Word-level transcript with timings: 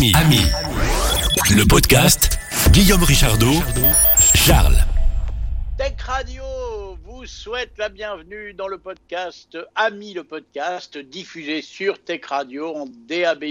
Ami, 0.00 0.12
Ami, 0.14 0.40
le 1.54 1.68
podcast 1.68 2.38
Guillaume 2.70 3.02
Richardot, 3.02 3.52
Charles. 4.34 4.78
Tech 5.76 6.00
Radio 6.00 6.42
vous 7.04 7.26
souhaite 7.26 7.72
la 7.76 7.90
bienvenue 7.90 8.54
dans 8.54 8.66
le 8.66 8.78
podcast 8.78 9.58
Ami 9.74 10.14
le 10.14 10.24
podcast 10.24 10.96
diffusé 10.96 11.60
sur 11.60 12.02
Tech 12.02 12.24
Radio 12.24 12.74
en 12.74 12.86
DAB+, 12.86 13.44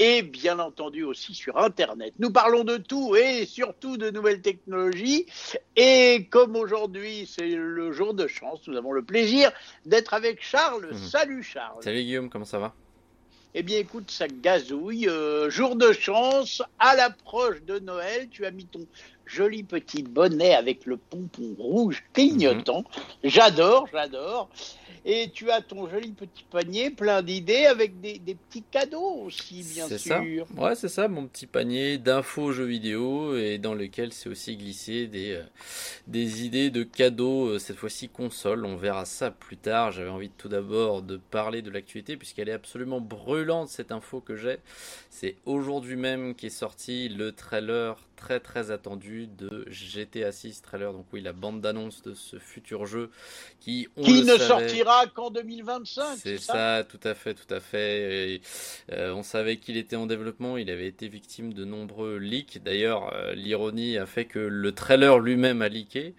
et 0.00 0.22
bien 0.22 0.58
entendu 0.58 1.04
aussi 1.04 1.32
sur 1.32 1.58
Internet. 1.58 2.14
Nous 2.18 2.32
parlons 2.32 2.64
de 2.64 2.76
tout 2.76 3.14
et 3.14 3.46
surtout 3.46 3.96
de 3.96 4.10
nouvelles 4.10 4.42
technologies. 4.42 5.26
Et 5.76 6.26
comme 6.28 6.56
aujourd'hui 6.56 7.30
c'est 7.32 7.50
le 7.50 7.92
jour 7.92 8.14
de 8.14 8.26
chance, 8.26 8.66
nous 8.66 8.76
avons 8.76 8.90
le 8.90 9.04
plaisir 9.04 9.52
d'être 9.86 10.12
avec 10.12 10.42
Charles. 10.42 10.88
Mhm. 10.90 10.98
Salut 10.98 11.42
Charles. 11.44 11.84
Salut 11.84 12.02
Guillaume, 12.02 12.28
comment 12.28 12.44
ça 12.44 12.58
va? 12.58 12.74
Eh 13.54 13.62
bien, 13.62 13.78
écoute, 13.78 14.10
ça 14.10 14.28
gazouille. 14.28 15.08
Euh, 15.08 15.50
jour 15.50 15.76
de 15.76 15.92
chance, 15.92 16.62
à 16.78 16.96
l'approche 16.96 17.62
de 17.62 17.78
Noël, 17.78 18.28
tu 18.30 18.46
as 18.46 18.50
mis 18.50 18.66
ton 18.66 18.86
joli 19.26 19.62
petit 19.62 20.02
bonnet 20.02 20.54
avec 20.54 20.86
le 20.86 20.96
pompon 20.96 21.54
rouge 21.58 22.02
clignotant. 22.14 22.78
Mhm. 22.78 23.30
J'adore, 23.30 23.86
j'adore. 23.92 24.48
Et 25.04 25.30
tu 25.32 25.50
as 25.50 25.60
ton 25.62 25.88
joli 25.88 26.12
petit 26.12 26.44
panier 26.50 26.90
plein 26.90 27.22
d'idées 27.22 27.66
avec 27.66 28.00
des, 28.00 28.18
des 28.18 28.34
petits 28.34 28.62
cadeaux 28.70 29.22
aussi, 29.24 29.62
bien 29.74 29.88
sûr. 29.88 29.98
ça 29.98 30.22
Ouais, 30.56 30.74
c'est 30.74 30.88
ça, 30.88 31.08
mon 31.08 31.26
petit 31.26 31.46
panier 31.46 31.98
d'infos 31.98 32.52
jeux 32.52 32.64
vidéo 32.64 33.36
et 33.36 33.58
dans 33.58 33.74
lequel 33.74 34.12
c'est 34.12 34.28
aussi 34.28 34.56
glissé 34.56 35.06
des, 35.06 35.32
euh, 35.32 35.42
des 36.06 36.44
idées 36.44 36.70
de 36.70 36.82
cadeaux, 36.82 37.48
euh, 37.48 37.58
cette 37.58 37.76
fois-ci 37.76 38.08
console. 38.08 38.64
On 38.64 38.76
verra 38.76 39.04
ça 39.04 39.30
plus 39.30 39.56
tard. 39.56 39.92
J'avais 39.92 40.10
envie 40.10 40.30
tout 40.30 40.48
d'abord 40.48 41.02
de 41.02 41.16
parler 41.16 41.62
de 41.62 41.70
l'actualité 41.70 42.16
puisqu'elle 42.16 42.48
est 42.48 42.52
absolument 42.52 43.00
brûlante 43.00 43.68
cette 43.68 43.92
info 43.92 44.20
que 44.20 44.36
j'ai. 44.36 44.58
C'est 45.10 45.36
aujourd'hui 45.46 45.96
même 45.96 46.34
qu'est 46.34 46.50
sorti 46.50 47.08
le 47.08 47.32
trailer 47.32 47.96
très 48.16 48.38
très 48.38 48.70
attendu 48.70 49.26
de 49.26 49.64
GTA 49.68 50.30
6 50.30 50.62
trailer. 50.62 50.92
Donc 50.92 51.06
oui, 51.12 51.20
la 51.20 51.32
bande 51.32 51.60
d'annonce 51.60 52.02
de 52.02 52.14
ce 52.14 52.38
futur 52.38 52.86
jeu 52.86 53.10
qui, 53.60 53.88
on 53.96 54.02
Qui 54.04 54.20
le 54.20 54.32
ne 54.32 54.38
savait- 54.38 54.66
sortira 54.84 55.06
qu'en 55.06 55.30
2025. 55.30 56.16
C'est 56.18 56.38
ça 56.38 56.52
ça, 56.52 56.84
tout 56.84 57.00
à 57.04 57.14
fait, 57.14 57.34
tout 57.34 57.52
à 57.52 57.60
fait. 57.60 58.34
Et, 58.34 58.42
euh, 58.92 59.12
on 59.14 59.22
savait 59.22 59.56
qu'il 59.56 59.76
était 59.76 59.96
en 59.96 60.06
développement, 60.06 60.56
il 60.56 60.70
avait 60.70 60.86
été 60.86 61.08
victime 61.08 61.52
de 61.52 61.64
nombreux 61.64 62.16
leaks. 62.16 62.62
D'ailleurs, 62.62 63.12
euh, 63.14 63.34
l'ironie 63.34 63.98
a 63.98 64.06
fait 64.06 64.24
que 64.24 64.38
le 64.38 64.72
trailer 64.72 65.18
lui-même 65.18 65.62
a 65.62 65.68
leaké. 65.68 66.14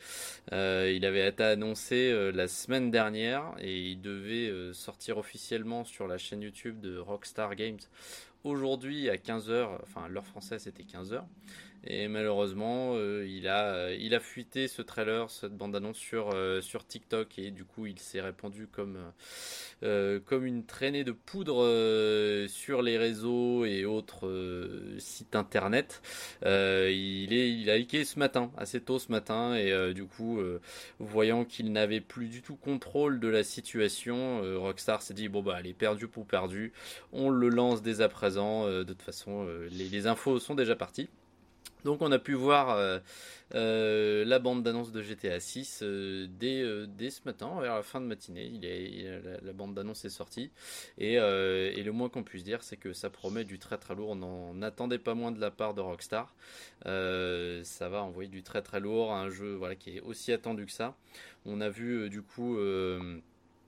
Euh, 0.51 0.91
il 0.93 1.05
avait 1.05 1.27
été 1.27 1.43
annoncé 1.43 2.13
la 2.33 2.47
semaine 2.47 2.91
dernière 2.91 3.43
et 3.59 3.79
il 3.79 4.01
devait 4.01 4.51
sortir 4.73 5.17
officiellement 5.17 5.85
sur 5.85 6.07
la 6.07 6.17
chaîne 6.17 6.41
YouTube 6.41 6.79
de 6.81 6.97
Rockstar 6.97 7.55
Games 7.55 7.79
aujourd'hui 8.43 9.09
à 9.09 9.15
15h, 9.15 9.79
enfin 9.83 10.07
l'heure 10.07 10.27
française 10.27 10.63
c'était 10.63 10.83
15h. 10.83 11.23
Et 11.85 12.07
malheureusement, 12.07 12.93
euh, 12.95 13.27
il, 13.27 13.45
a, 13.49 13.65
euh, 13.73 13.97
il 13.99 14.15
a 14.15 14.21
fuité 14.21 14.69
ce 14.69 14.81
trailer, 14.81 15.29
cette 15.29 15.51
bande-annonce 15.51 15.97
sur, 15.97 16.29
euh, 16.33 16.61
sur 16.61 16.87
TikTok 16.87 17.37
et 17.37 17.51
du 17.51 17.65
coup 17.65 17.87
il 17.87 17.99
s'est 17.99 18.21
répandu 18.21 18.67
comme, 18.67 18.97
comme 20.25 20.45
une 20.45 20.65
traînée 20.65 21.03
de 21.03 21.11
poudre 21.11 22.47
sur 22.47 22.81
les 22.81 22.97
réseaux 22.97 23.65
et 23.65 23.83
autres 23.83 24.31
sites 24.97 25.35
internet. 25.35 26.01
Il, 26.43 27.33
est, 27.33 27.51
il 27.51 27.69
a 27.69 27.77
leaké 27.77 28.05
ce 28.05 28.17
matin, 28.17 28.51
assez 28.55 28.79
tôt 28.79 28.97
ce 28.97 29.11
matin, 29.11 29.55
et 29.55 29.93
du 29.93 30.05
coup, 30.05 30.39
voyant 30.99 31.43
qu'il 31.43 31.73
n'avait 31.73 31.99
plus 31.99 32.29
du 32.29 32.41
tout 32.41 32.55
contrôle 32.55 33.19
de 33.19 33.27
la 33.27 33.43
situation, 33.43 34.41
Rockstar 34.61 35.01
s'est 35.01 35.13
dit 35.13 35.27
bon 35.27 35.41
bah 35.41 35.57
elle 35.59 35.67
est 35.67 35.73
perdue 35.73 36.07
pour 36.07 36.25
perdu, 36.25 36.71
on 37.11 37.29
le 37.29 37.49
lance 37.49 37.81
dès 37.81 37.99
à 37.99 38.07
présent. 38.07 38.32
Euh, 38.37 38.83
de 38.83 38.93
toute 38.93 39.01
façon, 39.01 39.45
euh, 39.47 39.67
les, 39.71 40.07
infos 40.07 40.39
sont 40.39 40.55
déjà 40.55 40.75
parties. 40.75 41.09
Donc 41.85 42.01
on 42.01 42.11
a 42.13 42.19
pu 42.19 42.33
voir 42.33 42.77
euh, 43.55 44.23
la 44.25 44.39
bande 44.39 44.63
d'annonce 44.63 44.93
de 44.93 45.01
GTA 45.01 45.41
6 45.41 45.81
euh, 45.83 46.27
dès, 46.29 47.09
ce 47.09 47.19
matin, 47.25 47.59
vers 47.59 47.75
la 47.75 47.83
fin 47.83 47.99
de 47.99 48.05
matinée. 48.05 48.45
Il 48.45 48.63
est, 48.63 49.21
la, 49.43 49.51
bande 49.51 49.73
d'annonce 49.73 50.05
est 50.05 50.09
sortie. 50.09 50.49
Et, 50.97 51.15
et 51.15 51.83
le 51.83 51.91
moins 51.91 52.07
qu'on 52.07 52.23
puisse 52.23 52.45
dire, 52.45 52.63
c'est 52.63 52.77
que 52.77 52.93
ça 52.93 53.09
promet 53.09 53.43
du 53.43 53.59
très 53.59 53.77
très 53.77 53.95
lourd. 53.95 54.11
On 54.11 54.15
n'en 54.15 54.61
attendait 54.61 54.97
pas 54.97 55.13
moins 55.13 55.31
de 55.31 55.41
la 55.41 55.51
part 55.51 55.73
de 55.73 55.81
Rockstar. 55.81 56.33
Ça 56.85 57.89
va 57.89 58.01
envoyer 58.01 58.29
du 58.29 58.43
très 58.43 58.61
très 58.61 58.79
lourd, 58.79 59.13
un 59.13 59.29
jeu 59.29 59.53
voilà, 59.55 59.75
qui 59.75 59.97
est 59.97 60.01
aussi 60.01 60.31
attendu 60.31 60.65
que 60.65 60.71
ça. 60.71 60.95
On 61.45 61.59
a 61.59 61.69
vu 61.69 62.09
du 62.09 62.21
coup... 62.21 62.57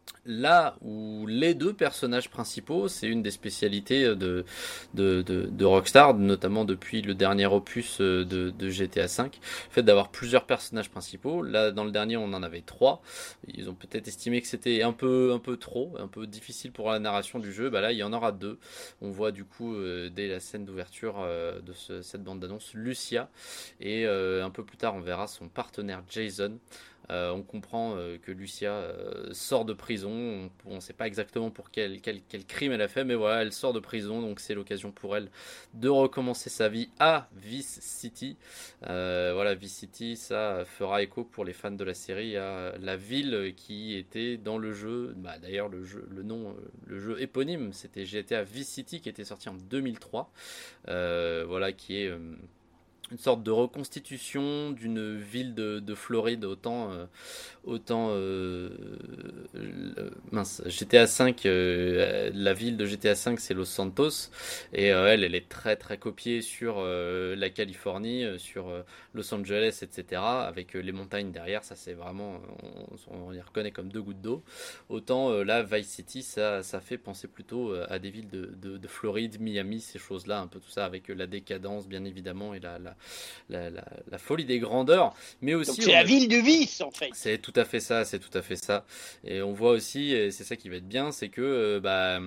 euh, 0.05 0.21
Là 0.25 0.75
où 0.81 1.25
les 1.27 1.53
deux 1.53 1.73
personnages 1.73 2.29
principaux, 2.29 2.87
c'est 2.87 3.07
une 3.07 3.21
des 3.21 3.31
spécialités 3.31 4.15
de, 4.15 4.45
de, 4.93 5.65
Rockstar, 5.65 6.13
notamment 6.15 6.65
depuis 6.65 7.01
le 7.01 7.13
dernier 7.13 7.45
opus 7.45 7.99
euh, 8.01 8.25
de, 8.25 8.69
GTA 8.69 9.05
V, 9.07 9.23
le 9.25 9.29
fait 9.69 9.83
d'avoir 9.83 10.09
plusieurs 10.09 10.45
personnages 10.45 10.89
principaux. 10.89 11.41
Là, 11.41 11.71
dans 11.71 11.83
le 11.83 11.91
dernier, 11.91 12.17
on 12.17 12.33
en 12.33 12.43
avait 12.43 12.61
trois. 12.61 13.01
Ils 13.47 13.69
ont 13.69 13.75
peut-être 13.75 14.07
estimé 14.07 14.41
que 14.41 14.47
c'était 14.47 14.81
un 14.81 14.93
peu, 14.93 15.31
un 15.33 15.39
peu 15.39 15.57
trop, 15.57 15.95
un 15.99 16.07
peu 16.07 16.27
difficile 16.27 16.71
pour 16.71 16.89
la 16.91 16.99
narration 16.99 17.39
du 17.39 17.53
jeu. 17.53 17.69
Bah 17.69 17.81
là, 17.81 17.91
il 17.91 17.97
y 17.97 18.03
en 18.03 18.13
aura 18.13 18.31
deux. 18.31 18.57
On 19.01 19.09
voit 19.09 19.31
du 19.31 19.45
coup, 19.45 19.75
euh, 19.75 20.09
dès 20.09 20.27
la 20.27 20.39
scène 20.39 20.65
d'ouverture 20.65 21.15
euh, 21.19 21.59
de 21.61 21.73
ce- 21.73 22.01
cette 22.01 22.23
bande 22.23 22.39
d'annonce, 22.39 22.73
Lucia. 22.73 23.29
Et 23.79 24.05
euh, 24.05 24.43
un 24.45 24.49
peu 24.49 24.63
plus 24.63 24.77
tard, 24.77 24.95
on 24.95 25.01
verra 25.01 25.27
son 25.27 25.47
partenaire 25.49 26.03
Jason. 26.09 26.57
Euh, 27.09 27.31
on 27.31 27.43
comprend 27.43 27.95
euh, 27.95 28.17
que 28.17 28.31
Lucia 28.31 28.71
euh, 28.71 29.33
sort 29.33 29.65
de 29.65 29.73
prison. 29.73 30.49
On 30.65 30.75
ne 30.75 30.79
sait 30.79 30.93
pas 30.93 31.07
exactement 31.07 31.51
pour 31.51 31.71
quel, 31.71 31.99
crime 32.47 32.71
elle 32.71 32.81
a 32.81 32.87
fait, 32.87 33.03
mais 33.03 33.15
voilà, 33.15 33.41
elle 33.41 33.53
sort 33.53 33.73
de 33.73 33.79
prison, 33.79 34.21
donc 34.21 34.39
c'est 34.39 34.55
l'occasion 34.55 34.91
pour 34.91 35.15
elle 35.15 35.29
de 35.73 35.89
recommencer 35.89 36.49
sa 36.49 36.69
vie 36.69 36.89
à 36.99 37.29
Vice 37.35 37.79
City. 37.81 38.37
Voilà, 38.81 39.55
Vice 39.55 39.75
City, 39.75 40.15
ça 40.15 40.63
fera 40.65 41.01
écho 41.03 41.23
pour 41.23 41.45
les 41.45 41.53
fans 41.53 41.71
de 41.71 41.83
la 41.83 41.93
série 41.93 42.37
à 42.37 42.75
la 42.79 42.95
ville 42.95 43.53
qui 43.55 43.95
était 43.95 44.37
dans 44.37 44.57
le 44.57 44.73
jeu. 44.73 45.13
Bah, 45.17 45.37
D'ailleurs, 45.39 45.69
le, 45.69 45.83
jeu, 45.83 46.07
le 46.09 46.23
nom, 46.23 46.55
le 46.85 46.99
jeu 46.99 47.21
éponyme, 47.21 47.73
c'était 47.73 48.05
GTA 48.05 48.43
Vice 48.43 48.69
City 48.69 49.01
qui 49.01 49.09
était 49.09 49.25
sorti 49.25 49.49
en 49.49 49.53
2003. 49.53 50.31
Euh, 50.87 51.45
voilà, 51.47 51.71
qui 51.71 51.97
est. 51.97 52.11
une 53.11 53.17
sorte 53.17 53.43
de 53.43 53.51
reconstitution 53.51 54.71
d'une 54.71 55.17
ville 55.17 55.53
de, 55.53 55.79
de 55.79 55.95
Floride 55.95 56.43
autant 56.43 56.91
euh, 56.91 57.05
autant 57.63 58.09
euh, 58.11 58.69
mince 60.31 60.61
GTA 60.65 61.07
5 61.07 61.45
euh, 61.45 62.31
la 62.33 62.53
ville 62.53 62.77
de 62.77 62.85
GTA 62.85 63.15
5 63.15 63.39
c'est 63.39 63.53
Los 63.53 63.65
Santos. 63.65 64.29
Et 64.73 64.91
euh, 64.91 65.07
elle 65.07 65.23
elle 65.23 65.35
est 65.35 65.47
très 65.49 65.75
très 65.75 65.97
copiée 65.97 66.41
sur 66.41 66.75
euh, 66.79 67.35
la 67.35 67.49
Californie 67.49 68.25
sur 68.37 68.71
Los 69.13 69.33
Angeles 69.33 69.79
etc 69.81 70.21
avec 70.23 70.73
les 70.73 70.91
montagnes 70.91 71.31
derrière 71.31 71.63
ça 71.63 71.75
c'est 71.75 71.93
vraiment 71.93 72.39
on, 73.11 73.27
on 73.27 73.29
les 73.31 73.41
reconnaît 73.41 73.71
comme 73.71 73.89
deux 73.89 74.01
gouttes 74.01 74.21
d'eau. 74.21 74.43
Autant 74.89 75.31
là 75.43 75.63
Vice 75.63 75.89
City 75.89 76.23
ça 76.23 76.63
ça 76.63 76.79
fait 76.79 76.97
penser 76.97 77.27
plutôt 77.27 77.73
à 77.87 77.99
des 77.99 78.09
villes 78.09 78.29
de, 78.29 78.45
de, 78.61 78.77
de 78.77 78.87
Floride 78.87 79.39
Miami 79.39 79.79
ces 79.79 79.99
choses 79.99 80.27
là 80.27 80.39
un 80.39 80.47
peu 80.47 80.59
tout 80.59 80.69
ça 80.69 80.85
avec 80.85 81.07
la 81.09 81.27
décadence 81.27 81.87
bien 81.87 82.03
évidemment 82.05 82.53
et 82.53 82.59
la, 82.59 82.79
la, 82.79 82.94
la, 83.49 83.69
la, 83.69 83.85
la 84.09 84.17
folie 84.17 84.45
des 84.45 84.59
grandeurs 84.59 85.13
mais 85.41 85.53
aussi 85.53 85.81
c'est 85.81 85.91
la 85.91 86.03
ville 86.03 86.27
du 86.27 86.41
vice, 86.41 86.81
en 86.81 86.91
fait. 86.91 87.09
c'est 87.13 87.37
tout 87.37 87.53
à 87.55 87.65
fait 87.65 87.79
ça, 87.79 88.05
c'est 88.05 88.19
tout 88.19 88.35
à 88.37 88.41
fait 88.41 88.55
ça. 88.55 88.85
Et 89.23 89.41
on 89.41 89.53
voit 89.53 89.71
aussi, 89.71 90.13
et 90.13 90.31
c'est 90.31 90.43
ça 90.43 90.55
qui 90.55 90.69
va 90.69 90.77
être 90.77 90.87
bien, 90.87 91.11
c'est 91.11 91.29
que 91.29 91.41
euh, 91.41 91.79
bah, 91.79 92.19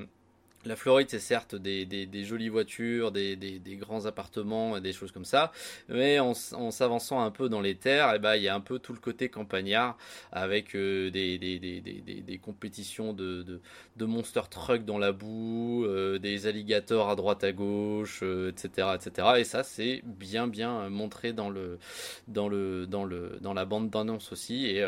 la 0.68 0.76
Floride, 0.76 1.08
c'est 1.10 1.18
certes 1.18 1.54
des, 1.54 2.24
jolies 2.24 2.50
voitures, 2.50 3.10
des, 3.10 3.78
grands 3.80 4.06
appartements, 4.06 4.78
des 4.80 4.92
choses 4.92 5.12
comme 5.12 5.24
ça, 5.24 5.50
mais 5.88 6.18
en, 6.20 6.34
s'avançant 6.34 7.20
un 7.20 7.30
peu 7.30 7.48
dans 7.48 7.60
les 7.60 7.74
terres, 7.74 8.14
et 8.14 8.18
bah, 8.18 8.36
il 8.36 8.42
y 8.42 8.48
a 8.48 8.54
un 8.54 8.60
peu 8.60 8.78
tout 8.78 8.92
le 8.92 8.98
côté 8.98 9.28
campagnard 9.30 9.96
avec 10.30 10.76
euh, 10.76 11.10
des, 11.10 12.40
compétitions 12.42 13.12
de, 13.12 13.60
monster 13.98 14.42
truck 14.50 14.84
dans 14.84 14.98
la 14.98 15.12
boue, 15.12 15.84
euh, 15.86 16.18
des 16.18 16.46
alligators 16.46 17.08
à 17.08 17.16
droite 17.16 17.44
à 17.44 17.52
gauche, 17.52 18.20
euh, 18.22 18.50
etc., 18.50 18.88
etc. 18.94 19.28
Et 19.38 19.44
ça, 19.44 19.62
c'est 19.62 20.02
bien 20.04 20.46
bien 20.46 20.88
montré 20.90 21.32
dans 21.32 21.48
le 21.50 21.78
dans 22.26 22.48
le 22.48 22.86
dans 22.86 23.04
le 23.04 23.38
dans 23.40 23.54
la 23.54 23.64
bande 23.64 23.90
d'annonce 23.90 24.32
aussi 24.32 24.66
et, 24.66 24.84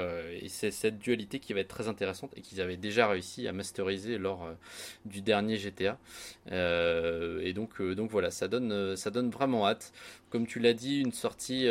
c'est 0.48 0.70
cette 0.70 0.98
dualité 0.98 1.38
qui 1.38 1.52
va 1.52 1.60
être 1.60 1.68
très 1.68 1.88
intéressante 1.88 2.32
et 2.36 2.42
qu'ils 2.42 2.60
avaient 2.60 2.76
déjà 2.76 3.08
réussi 3.08 3.46
à 3.48 3.52
masteriser 3.52 4.18
lors 4.18 4.48
du 5.04 5.22
dernier 5.22 5.56
Euh, 6.52 7.40
et 7.42 7.52
donc 7.52 7.80
euh, 7.80 7.94
donc 7.94 8.10
voilà 8.10 8.30
ça 8.30 8.48
donne 8.48 8.72
euh, 8.72 8.96
ça 8.96 9.10
donne 9.10 9.30
vraiment 9.30 9.66
hâte. 9.66 9.92
Comme 10.30 10.46
tu 10.46 10.60
l'as 10.60 10.74
dit 10.74 11.00
une 11.00 11.12
sortie 11.12 11.66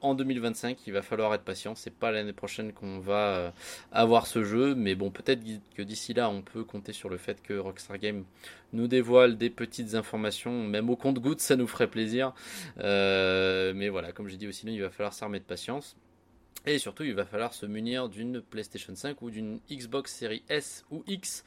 en 0.00 0.14
2025 0.14 0.78
il 0.86 0.92
va 0.92 1.02
falloir 1.02 1.32
être 1.34 1.44
patient. 1.44 1.74
C'est 1.76 1.94
pas 1.94 2.10
l'année 2.10 2.32
prochaine 2.32 2.72
qu'on 2.72 2.98
va 2.98 3.52
avoir 3.92 4.26
ce 4.26 4.42
jeu 4.42 4.74
mais 4.74 4.96
bon 4.96 5.10
peut-être 5.10 5.40
que 5.76 5.82
d'ici 5.82 6.12
là 6.12 6.28
on 6.28 6.42
peut 6.42 6.64
compter 6.64 6.92
sur 6.92 7.08
le 7.08 7.16
fait 7.16 7.40
que 7.42 7.54
Rockstar 7.54 7.98
Games 7.98 8.24
nous 8.72 8.88
dévoile 8.88 9.38
des 9.38 9.50
petites 9.50 9.94
informations. 9.94 10.64
Même 10.64 10.90
au 10.90 10.96
compte-gouttes 10.96 11.40
ça 11.40 11.54
nous 11.54 11.68
ferait 11.68 11.86
plaisir. 11.86 12.32
Mais 12.78 13.88
voilà, 13.88 14.10
comme 14.12 14.28
j'ai 14.28 14.36
dit 14.36 14.48
aussi, 14.48 14.66
il 14.66 14.82
va 14.82 14.90
falloir 14.90 15.12
s'armer 15.12 15.38
de 15.38 15.44
patience. 15.44 15.96
Et 16.68 16.78
surtout, 16.80 17.04
il 17.04 17.14
va 17.14 17.24
falloir 17.24 17.54
se 17.54 17.64
munir 17.64 18.08
d'une 18.08 18.40
PlayStation 18.40 18.92
5 18.92 19.22
ou 19.22 19.30
d'une 19.30 19.60
Xbox 19.70 20.12
Series 20.12 20.42
S 20.48 20.84
ou 20.90 21.04
X 21.06 21.44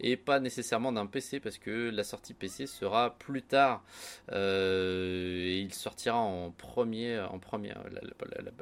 et 0.00 0.16
pas 0.16 0.40
nécessairement 0.40 0.92
d'un 0.92 1.04
PC 1.04 1.40
parce 1.40 1.58
que 1.58 1.90
la 1.90 2.04
sortie 2.04 2.32
PC 2.32 2.66
sera 2.66 3.14
plus 3.18 3.42
tard. 3.42 3.84
Euh, 4.32 5.42
et 5.44 5.58
il 5.58 5.74
sortira 5.74 6.16
en 6.16 6.52
premier, 6.52 7.20
en 7.20 7.38
première, 7.38 7.82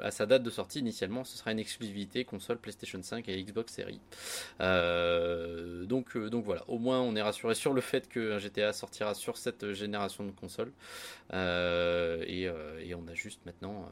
à 0.01 0.11
sa 0.11 0.25
date 0.25 0.43
de 0.43 0.49
sortie 0.49 0.79
initialement, 0.79 1.23
ce 1.23 1.37
sera 1.37 1.53
une 1.53 1.59
exclusivité 1.59 2.25
console 2.25 2.57
PlayStation 2.57 3.01
5 3.01 3.29
et 3.29 3.41
Xbox 3.41 3.73
Series. 3.73 4.01
Euh, 4.59 5.85
donc, 5.85 6.17
euh, 6.17 6.29
donc 6.29 6.43
voilà, 6.43 6.65
au 6.67 6.77
moins 6.77 6.99
on 6.99 7.15
est 7.15 7.21
rassuré 7.21 7.55
sur 7.55 7.71
le 7.71 7.79
fait 7.79 8.09
que 8.09 8.37
GTA 8.37 8.73
sortira 8.73 9.13
sur 9.13 9.37
cette 9.37 9.71
génération 9.71 10.25
de 10.25 10.31
consoles. 10.31 10.73
Et, 11.31 12.49
on 12.93 13.07
a 13.07 13.13
juste 13.13 13.45
maintenant 13.45 13.89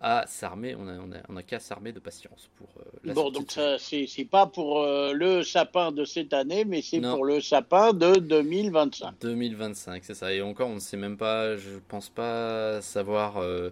à 0.00 0.26
s'armer, 0.26 0.76
on 0.76 0.86
a, 0.86 0.98
on 1.28 1.36
a, 1.36 1.42
s'armer 1.62 1.92
de 1.92 2.00
patience 2.00 2.50
pour 2.56 2.68
euh, 2.78 2.82
la 3.04 3.14
Bon, 3.14 3.30
donc 3.30 3.50
ça, 3.50 3.78
c'est 3.78 4.28
pas 4.30 4.46
pour 4.46 4.80
euh, 4.80 5.12
le 5.12 5.42
sapin 5.42 5.92
de 5.92 6.04
cette 6.04 6.32
année, 6.32 6.64
mais 6.64 6.82
c'est 6.82 7.00
pour 7.00 7.24
le 7.24 7.40
sapin 7.40 7.92
de 7.92 8.16
2025. 8.16 9.14
2025, 9.20 10.04
c'est 10.04 10.14
ça. 10.14 10.32
Et 10.32 10.42
encore, 10.42 10.68
on 10.68 10.74
ne 10.74 10.80
sait 10.80 10.96
même 10.96 11.16
pas, 11.16 11.56
je 11.56 11.78
pense 11.88 12.10
pas 12.10 12.82
savoir 12.82 13.38
euh, 13.38 13.70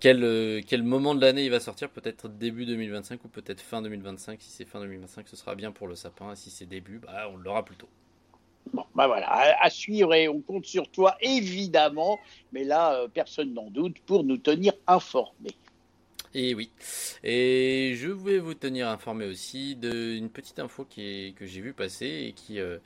quel, 0.00 0.62
quel 0.66 0.82
moment 0.82 1.14
de 1.14 1.20
l'année 1.20 1.44
il 1.44 1.50
va 1.50 1.60
sortir. 1.60 1.88
Peut-être 1.90 2.28
début 2.28 2.66
2025 2.66 3.24
ou 3.24 3.28
peut-être 3.28 3.60
fin 3.60 3.80
2025. 3.80 4.40
Si 4.42 4.50
c'est 4.50 4.64
fin 4.64 4.80
2025, 4.80 5.28
ce 5.28 5.36
sera 5.36 5.54
bien 5.54 5.72
pour 5.72 5.88
le 5.88 5.94
sapin. 5.94 6.32
Et 6.32 6.36
si 6.36 6.50
c'est 6.50 6.66
début, 6.66 6.98
bah, 6.98 7.30
on 7.32 7.36
l'aura 7.36 7.64
plus 7.64 7.76
tôt. 7.76 7.88
Bon, 8.74 8.84
bah 8.94 9.06
voilà, 9.06 9.56
à, 9.62 9.70
suivre 9.70 10.12
et 10.12 10.28
on 10.28 10.42
compte 10.42 10.66
sur 10.66 10.90
toi 10.90 11.16
évidemment, 11.22 12.18
mais 12.52 12.64
là, 12.64 13.06
personne 13.14 13.54
n'en 13.54 13.70
doute 13.70 13.98
pour 14.00 14.24
nous 14.24 14.36
tenir 14.36 14.74
informés. 14.86 15.56
Et 16.40 16.54
oui. 16.54 16.70
Et 17.24 17.94
je 17.96 18.10
voulais 18.10 18.38
vous 18.38 18.54
tenir 18.54 18.88
informé 18.88 19.26
aussi 19.26 19.74
d'une 19.74 20.30
petite 20.30 20.60
info 20.60 20.84
qui 20.88 21.34
que 21.36 21.46
j'ai 21.46 21.60
vu 21.60 21.72
passer 21.72 22.26
et 22.28 22.32
qui, 22.32 22.60
euh, 22.60 22.78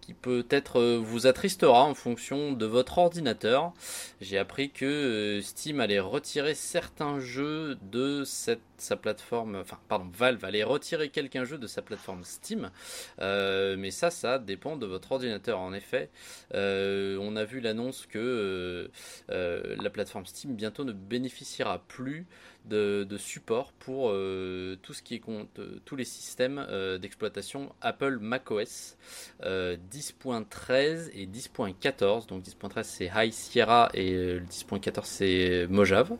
qui 0.00 0.12
peut-être 0.12 0.80
euh, 0.80 0.98
vous 1.00 1.28
attristera 1.28 1.84
en 1.84 1.94
fonction 1.94 2.50
de 2.50 2.66
votre 2.66 2.98
ordinateur. 2.98 3.72
J'ai 4.20 4.38
appris 4.38 4.72
que 4.72 4.84
euh, 4.84 5.40
Steam 5.40 5.78
allait 5.78 6.00
retirer 6.00 6.54
certains 6.54 7.20
jeux 7.20 7.78
de 7.92 8.24
cette, 8.24 8.58
sa 8.76 8.96
plateforme, 8.96 9.54
enfin 9.54 9.78
pardon, 9.86 10.10
Valve 10.12 10.44
allait 10.44 10.64
retirer 10.64 11.08
quelques 11.08 11.44
jeux 11.44 11.58
de 11.58 11.68
sa 11.68 11.82
plateforme 11.82 12.24
Steam, 12.24 12.72
mais 13.20 13.92
ça, 13.92 14.10
ça 14.10 14.40
dépend 14.40 14.76
de 14.76 14.84
votre 14.84 15.12
ordinateur. 15.12 15.60
En 15.60 15.72
effet, 15.72 16.10
on 16.52 17.36
a 17.36 17.44
vu 17.44 17.60
l'annonce 17.60 18.04
que 18.06 18.90
la 19.28 19.90
plateforme 19.90 20.26
Steam 20.26 20.56
bientôt 20.56 20.84
ne 20.84 20.92
bénéficiera 20.92 21.78
plus 21.86 22.26
de, 22.66 23.06
support 23.18 23.72
pour 23.72 24.10
tout 24.10 24.92
ce 24.92 25.02
qui 25.02 25.20
compte, 25.20 25.60
tous 25.84 25.96
les 25.96 26.04
systèmes 26.04 26.66
d'exploitation 27.00 27.72
Apple 27.80 28.18
macOS. 28.20 28.96
10.13 29.42 31.10
et 31.14 31.26
10.14. 31.26 32.28
Donc 32.28 32.42
10.13 32.42 32.82
c'est 32.82 33.10
High 33.14 33.32
Sierra 33.32 33.88
et 33.94 34.12
le 34.12 34.40
10.14 34.40 35.00
c'est 35.04 35.66
Mojave. 35.68 36.16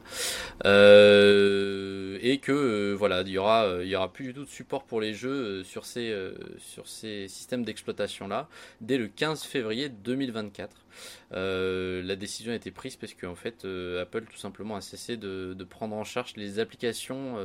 Euh, 0.64 2.18
et 2.22 2.38
que 2.38 2.52
euh, 2.52 2.94
voilà, 2.94 3.22
il 3.22 3.28
y 3.28 3.38
aura, 3.38 3.78
il 3.82 3.88
y 3.88 3.96
aura 3.96 4.12
plus 4.12 4.26
du 4.26 4.34
tout 4.34 4.44
de 4.44 4.50
support 4.50 4.84
pour 4.84 5.00
les 5.00 5.14
jeux 5.14 5.60
euh, 5.60 5.64
sur 5.64 5.84
ces, 5.84 6.14
sur 6.58 6.88
ces 6.88 7.28
systèmes 7.28 7.64
d'exploitation 7.64 8.28
là 8.28 8.48
dès 8.80 8.98
le 8.98 9.08
15 9.08 9.44
février 9.44 9.88
2024. 9.88 10.86
la 11.32 12.16
décision 12.16 12.52
a 12.52 12.56
été 12.56 12.70
prise 12.70 12.96
parce 12.96 13.14
qu'en 13.14 13.34
fait 13.34 13.66
Apple 14.00 14.24
tout 14.30 14.38
simplement 14.38 14.76
a 14.76 14.80
cessé 14.80 15.16
de, 15.16 15.54
de 15.54 15.64
prendre 15.64 15.96
en 15.96 16.04
charge 16.04 16.35
les 16.36 16.58
applications 16.58 17.36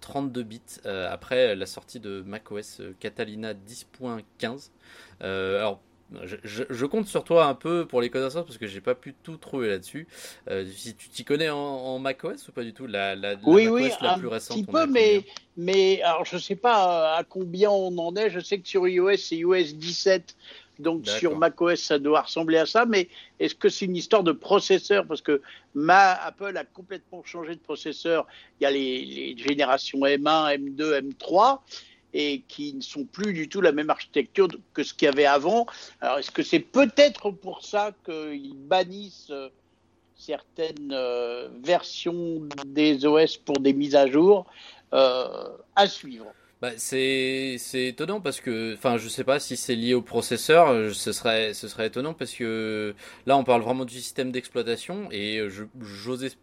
32 0.00 0.42
bits 0.42 0.60
après 0.84 1.54
la 1.54 1.66
sortie 1.66 2.00
de 2.00 2.22
macOS 2.22 2.82
Catalina 3.00 3.54
10.15 3.54 4.70
euh, 5.22 5.58
alors, 5.58 5.80
je, 6.32 6.86
compte 6.86 7.06
sur 7.06 7.22
toi 7.22 7.44
un 7.44 7.54
peu 7.54 7.86
pour 7.86 8.00
les 8.00 8.10
connaissances 8.10 8.44
parce 8.44 8.58
que 8.58 8.66
j'ai 8.66 8.80
pas 8.80 8.96
pu 8.96 9.14
tout 9.22 9.36
trouver 9.36 9.68
là-dessus. 9.68 10.08
Euh, 10.48 10.66
si 10.66 10.96
tu 10.96 11.08
t'y 11.08 11.24
connais 11.24 11.50
en, 11.50 11.98
macOS 12.00 12.48
ou 12.48 12.52
pas 12.52 12.64
du 12.64 12.72
tout? 12.72 12.86
La, 12.88 13.14
la, 13.14 13.36
oui, 13.44 13.68
oui, 13.68 13.90
la 14.00 14.18
plus 14.18 14.26
récente. 14.26 14.58
Un 14.58 14.62
petit 14.62 14.72
peu, 14.72 14.86
mais, 14.86 15.24
mais 15.56 16.02
alors 16.02 16.24
je 16.24 16.36
sais 16.36 16.56
pas 16.56 17.16
à 17.16 17.22
combien 17.22 17.70
on 17.70 17.96
en 17.98 18.16
est. 18.16 18.30
Je 18.30 18.40
sais 18.40 18.58
que 18.58 18.66
sur 18.66 18.88
iOS 18.88 19.18
c'est 19.18 19.36
iOS 19.36 19.74
17, 19.74 20.34
donc 20.80 21.06
sur 21.06 21.36
macOS 21.36 21.80
ça 21.80 21.98
doit 21.98 22.22
ressembler 22.22 22.58
à 22.58 22.66
ça. 22.66 22.86
Mais 22.86 23.08
est-ce 23.38 23.54
que 23.54 23.68
c'est 23.68 23.84
une 23.84 23.96
histoire 23.96 24.22
de 24.22 24.32
processeur? 24.32 25.06
Parce 25.06 25.22
que 25.22 25.40
ma 25.74 26.12
Apple 26.12 26.56
a 26.56 26.64
complètement 26.64 27.22
changé 27.24 27.54
de 27.54 27.60
processeur. 27.60 28.26
Il 28.60 28.64
y 28.64 28.66
a 28.66 28.70
les, 28.70 29.04
les 29.04 29.36
générations 29.36 30.00
M1, 30.00 30.56
M2, 30.58 31.00
M3 31.00 31.60
et 32.12 32.42
qui 32.48 32.74
ne 32.74 32.80
sont 32.80 33.04
plus 33.04 33.32
du 33.32 33.48
tout 33.48 33.60
la 33.60 33.72
même 33.72 33.90
architecture 33.90 34.48
que 34.74 34.82
ce 34.82 34.94
qu'il 34.94 35.06
y 35.06 35.08
avait 35.08 35.26
avant. 35.26 35.66
Alors, 36.00 36.18
est-ce 36.18 36.30
que 36.30 36.42
c'est 36.42 36.60
peut-être 36.60 37.30
pour 37.30 37.64
ça 37.64 37.92
qu'ils 38.04 38.56
bannissent 38.56 39.30
euh, 39.30 39.48
certaines 40.16 40.92
euh, 40.92 41.48
versions 41.62 42.48
des 42.66 43.06
OS 43.06 43.36
pour 43.36 43.60
des 43.60 43.72
mises 43.72 43.94
à 43.94 44.10
jour? 44.10 44.46
Euh, 44.92 45.48
à 45.76 45.86
suivre 45.86 46.26
bah, 46.60 46.72
c'est 46.76 47.58
étonnant 47.74 48.20
parce 48.20 48.40
que, 48.40 48.74
enfin, 48.74 48.98
je 48.98 49.08
sais 49.08 49.24
pas 49.24 49.40
si 49.40 49.56
c'est 49.56 49.74
lié 49.74 49.94
au 49.94 50.02
processeur, 50.02 50.94
ce 50.94 51.12
serait, 51.12 51.54
ce 51.54 51.68
serait 51.68 51.86
étonnant 51.86 52.14
parce 52.14 52.34
que 52.34 52.94
là, 53.26 53.36
on 53.36 53.44
parle 53.44 53.62
vraiment 53.62 53.84
du 53.84 53.94
système 53.94 54.30
d'exploitation 54.30 55.08
et 55.10 55.48
je, 55.48 55.64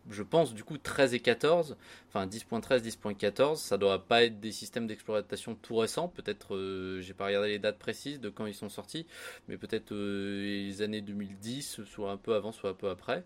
je 0.09 0.23
pense 0.23 0.53
du 0.53 0.63
coup 0.63 0.77
13 0.77 1.13
et 1.13 1.19
14 1.19 1.77
enfin 2.09 2.27
10.13, 2.27 2.81
10.14, 2.81 3.57
ça 3.57 3.77
doit 3.77 3.99
pas 3.99 4.23
être 4.23 4.39
des 4.39 4.51
systèmes 4.51 4.87
d'exploitation 4.87 5.55
tout 5.55 5.75
récents, 5.75 6.07
peut-être, 6.07 6.55
euh, 6.55 7.01
j'ai 7.01 7.13
pas 7.13 7.25
regardé 7.25 7.49
les 7.49 7.59
dates 7.59 7.77
précises 7.77 8.19
de 8.19 8.29
quand 8.29 8.45
ils 8.45 8.53
sont 8.53 8.69
sortis, 8.69 9.05
mais 9.47 9.57
peut-être 9.57 9.93
euh, 9.93 10.67
les 10.67 10.81
années 10.81 11.01
2010, 11.01 11.81
soit 11.83 12.11
un 12.11 12.17
peu 12.17 12.33
avant, 12.35 12.51
soit 12.51 12.71
un 12.71 12.73
peu 12.73 12.89
après. 12.89 13.23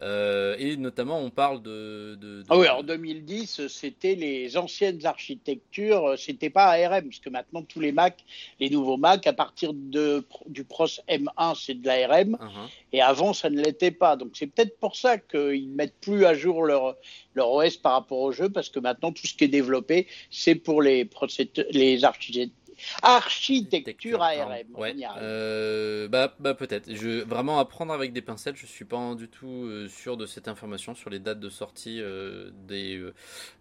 Euh, 0.00 0.56
et 0.58 0.76
notamment, 0.76 1.20
on 1.20 1.30
parle 1.30 1.62
de. 1.62 2.42
Ah 2.48 2.58
oui, 2.58 2.68
en 2.68 2.82
2010, 2.82 3.68
c'était 3.68 4.14
les 4.14 4.56
anciennes 4.56 5.04
architectures, 5.06 6.18
c'était 6.32 6.50
pas 6.50 6.70
ARM, 6.70 7.08
puisque 7.08 7.28
maintenant 7.28 7.62
tous 7.62 7.80
les 7.80 7.92
Mac, 7.92 8.24
les 8.60 8.70
nouveaux 8.70 8.96
Mac, 8.96 9.26
à 9.26 9.32
partir 9.32 9.72
de, 9.74 10.24
du 10.46 10.64
Pros 10.64 10.86
M1, 11.08 11.54
c'est 11.54 11.74
de 11.74 11.86
l'ARM, 11.86 12.36
uh-huh. 12.40 12.68
et 12.92 13.00
avant, 13.00 13.32
ça 13.32 13.50
ne 13.50 13.62
l'était 13.62 13.90
pas. 13.90 14.16
Donc 14.16 14.30
c'est 14.34 14.46
peut-être 14.46 14.78
pour 14.78 14.96
ça 14.96 15.18
qu'ils 15.18 15.68
mettent 15.68 16.00
plus 16.00 16.24
à 16.24 16.34
jour 16.34 16.64
leur 16.64 16.96
leur 17.34 17.50
OS 17.50 17.76
par 17.76 17.92
rapport 17.92 18.18
au 18.18 18.32
jeu 18.32 18.48
parce 18.50 18.68
que 18.68 18.78
maintenant 18.78 19.12
tout 19.12 19.26
ce 19.26 19.34
qui 19.34 19.44
est 19.44 19.48
développé 19.48 20.06
c'est 20.30 20.54
pour 20.54 20.82
les, 20.82 21.08
les 21.70 22.04
architectes 22.04 22.52
Architecture 23.02 24.22
ARM. 24.22 24.52
Ouais. 24.74 24.94
Euh, 25.18 26.08
bah, 26.08 26.34
bah 26.38 26.54
peut-être. 26.54 26.92
Je 26.94 27.22
vraiment 27.24 27.58
apprendre 27.58 27.92
avec 27.92 28.12
des 28.12 28.22
pincettes. 28.22 28.56
Je 28.56 28.66
suis 28.66 28.84
pas 28.84 29.14
du 29.14 29.28
tout 29.28 29.64
euh, 29.66 29.88
sûr 29.88 30.16
de 30.16 30.26
cette 30.26 30.48
information 30.48 30.94
sur 30.94 31.10
les 31.10 31.18
dates 31.18 31.40
de 31.40 31.48
sortie 31.48 32.00
euh, 32.00 32.50
des 32.66 33.02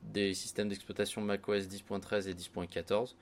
des 0.03 0.33
systèmes 0.33 0.69
d'exploitation 0.69 1.21
macOS 1.21 1.67
10.13 1.67 2.29
et 2.29 2.33
10.14. 2.33 3.13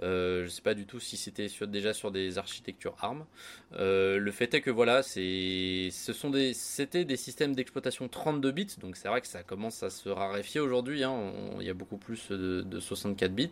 je 0.00 0.48
sais 0.48 0.62
pas 0.62 0.74
du 0.74 0.86
tout 0.86 1.00
si 1.00 1.16
c'était 1.16 1.48
déjà 1.66 1.92
sur 1.92 2.10
des 2.10 2.38
architectures 2.38 2.96
ARM. 3.00 3.24
le 3.72 4.30
fait 4.30 4.54
est 4.54 4.60
que 4.60 4.70
voilà, 4.70 5.02
c'est 5.02 5.88
ce 5.90 6.12
sont 6.12 6.30
des 6.30 6.54
c'était 6.54 7.04
des 7.04 7.16
systèmes 7.16 7.54
d'exploitation 7.54 8.08
32 8.08 8.50
bits. 8.50 8.66
Donc 8.80 8.96
c'est 8.96 9.08
vrai 9.08 9.20
que 9.20 9.26
ça 9.28 9.42
commence 9.42 9.82
à 9.82 9.90
se 9.90 10.08
raréfier 10.08 10.60
aujourd'hui. 10.60 11.04
Hein. 11.04 11.32
Il 11.60 11.66
y 11.66 11.70
a 11.70 11.74
beaucoup 11.74 11.98
plus 11.98 12.30
de, 12.30 12.62
de 12.62 12.80
64 12.80 13.34
bits. 13.34 13.50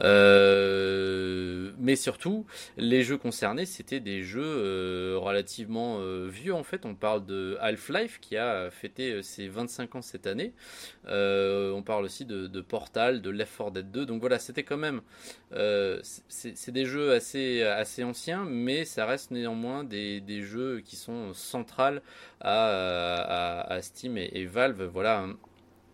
Euh, 0.00 0.10
euh, 0.10 1.29
mais 1.78 1.96
surtout, 1.96 2.46
les 2.76 3.02
jeux 3.02 3.18
concernés, 3.18 3.66
c'était 3.66 4.00
des 4.00 4.22
jeux 4.22 4.42
euh, 4.44 5.16
relativement 5.18 5.98
euh, 6.00 6.28
vieux 6.28 6.54
en 6.54 6.62
fait. 6.62 6.86
On 6.86 6.94
parle 6.94 7.26
de 7.26 7.56
Half-Life 7.60 8.18
qui 8.20 8.36
a 8.36 8.70
fêté 8.70 9.22
ses 9.22 9.48
25 9.48 9.96
ans 9.96 10.02
cette 10.02 10.26
année. 10.26 10.52
on 11.06 11.82
parle 11.84 12.04
aussi 12.04 12.24
de, 12.24 12.60
Portal, 12.60 13.22
de 13.22 13.30
Left 13.30 13.56
4 13.56 13.70
Dead 13.72 13.90
2. 13.90 14.06
Donc 14.06 14.20
voilà, 14.20 14.38
c'était 14.38 14.64
quand 14.64 14.76
même. 14.76 15.00
c'est 15.52 16.70
des 16.70 16.86
jeux 16.86 17.12
assez, 17.12 17.62
assez 17.62 18.04
anciens, 18.04 18.44
mais 18.44 18.84
ça 18.84 19.06
reste 19.06 19.30
néanmoins 19.30 19.84
des, 19.84 20.42
jeux 20.42 20.80
qui 20.84 20.96
sont 20.96 21.32
centrales 21.34 22.02
à, 22.40 23.78
Steam 23.82 24.16
et, 24.16 24.30
et 24.32 24.46
Valve. 24.46 24.84
Voilà 24.84 25.26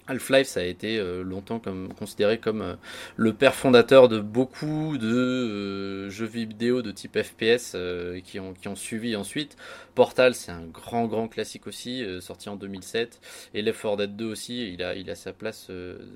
Half-Life, 0.09 0.47
ça 0.47 0.61
a 0.61 0.65
été 0.65 0.99
euh, 0.99 1.23
longtemps 1.23 1.61
considéré 1.99 2.39
comme 2.39 2.63
euh, 2.63 2.75
le 3.17 3.33
père 3.33 3.55
fondateur 3.55 4.09
de 4.09 4.21
beaucoup 4.21 4.99
de 4.99 5.07
euh, 5.07 6.11
jeux 6.11 6.27
vidéo 6.27 6.83
de 6.83 6.93
type 6.93 7.21
FPS 7.21 7.77
qui, 8.25 8.39
ont, 8.39 8.55
qui 8.55 8.69
ont 8.69 8.77
suivi 8.77 9.17
ensuite. 9.17 9.57
Portal, 9.95 10.35
c'est 10.35 10.53
un 10.53 10.67
grand, 10.67 11.07
grand 11.07 11.27
classique 11.27 11.67
aussi, 11.67 12.05
sorti 12.21 12.51
en 12.51 12.57
2007. 12.57 13.19
Et 13.55 13.63
Left 13.63 13.81
4 13.81 13.97
Dead 13.97 14.17
2 14.17 14.27
aussi, 14.27 14.73
il 14.75 14.83
a, 14.83 14.95
il 14.95 15.11
a 15.11 15.15
sa 15.15 15.33
place 15.33 15.71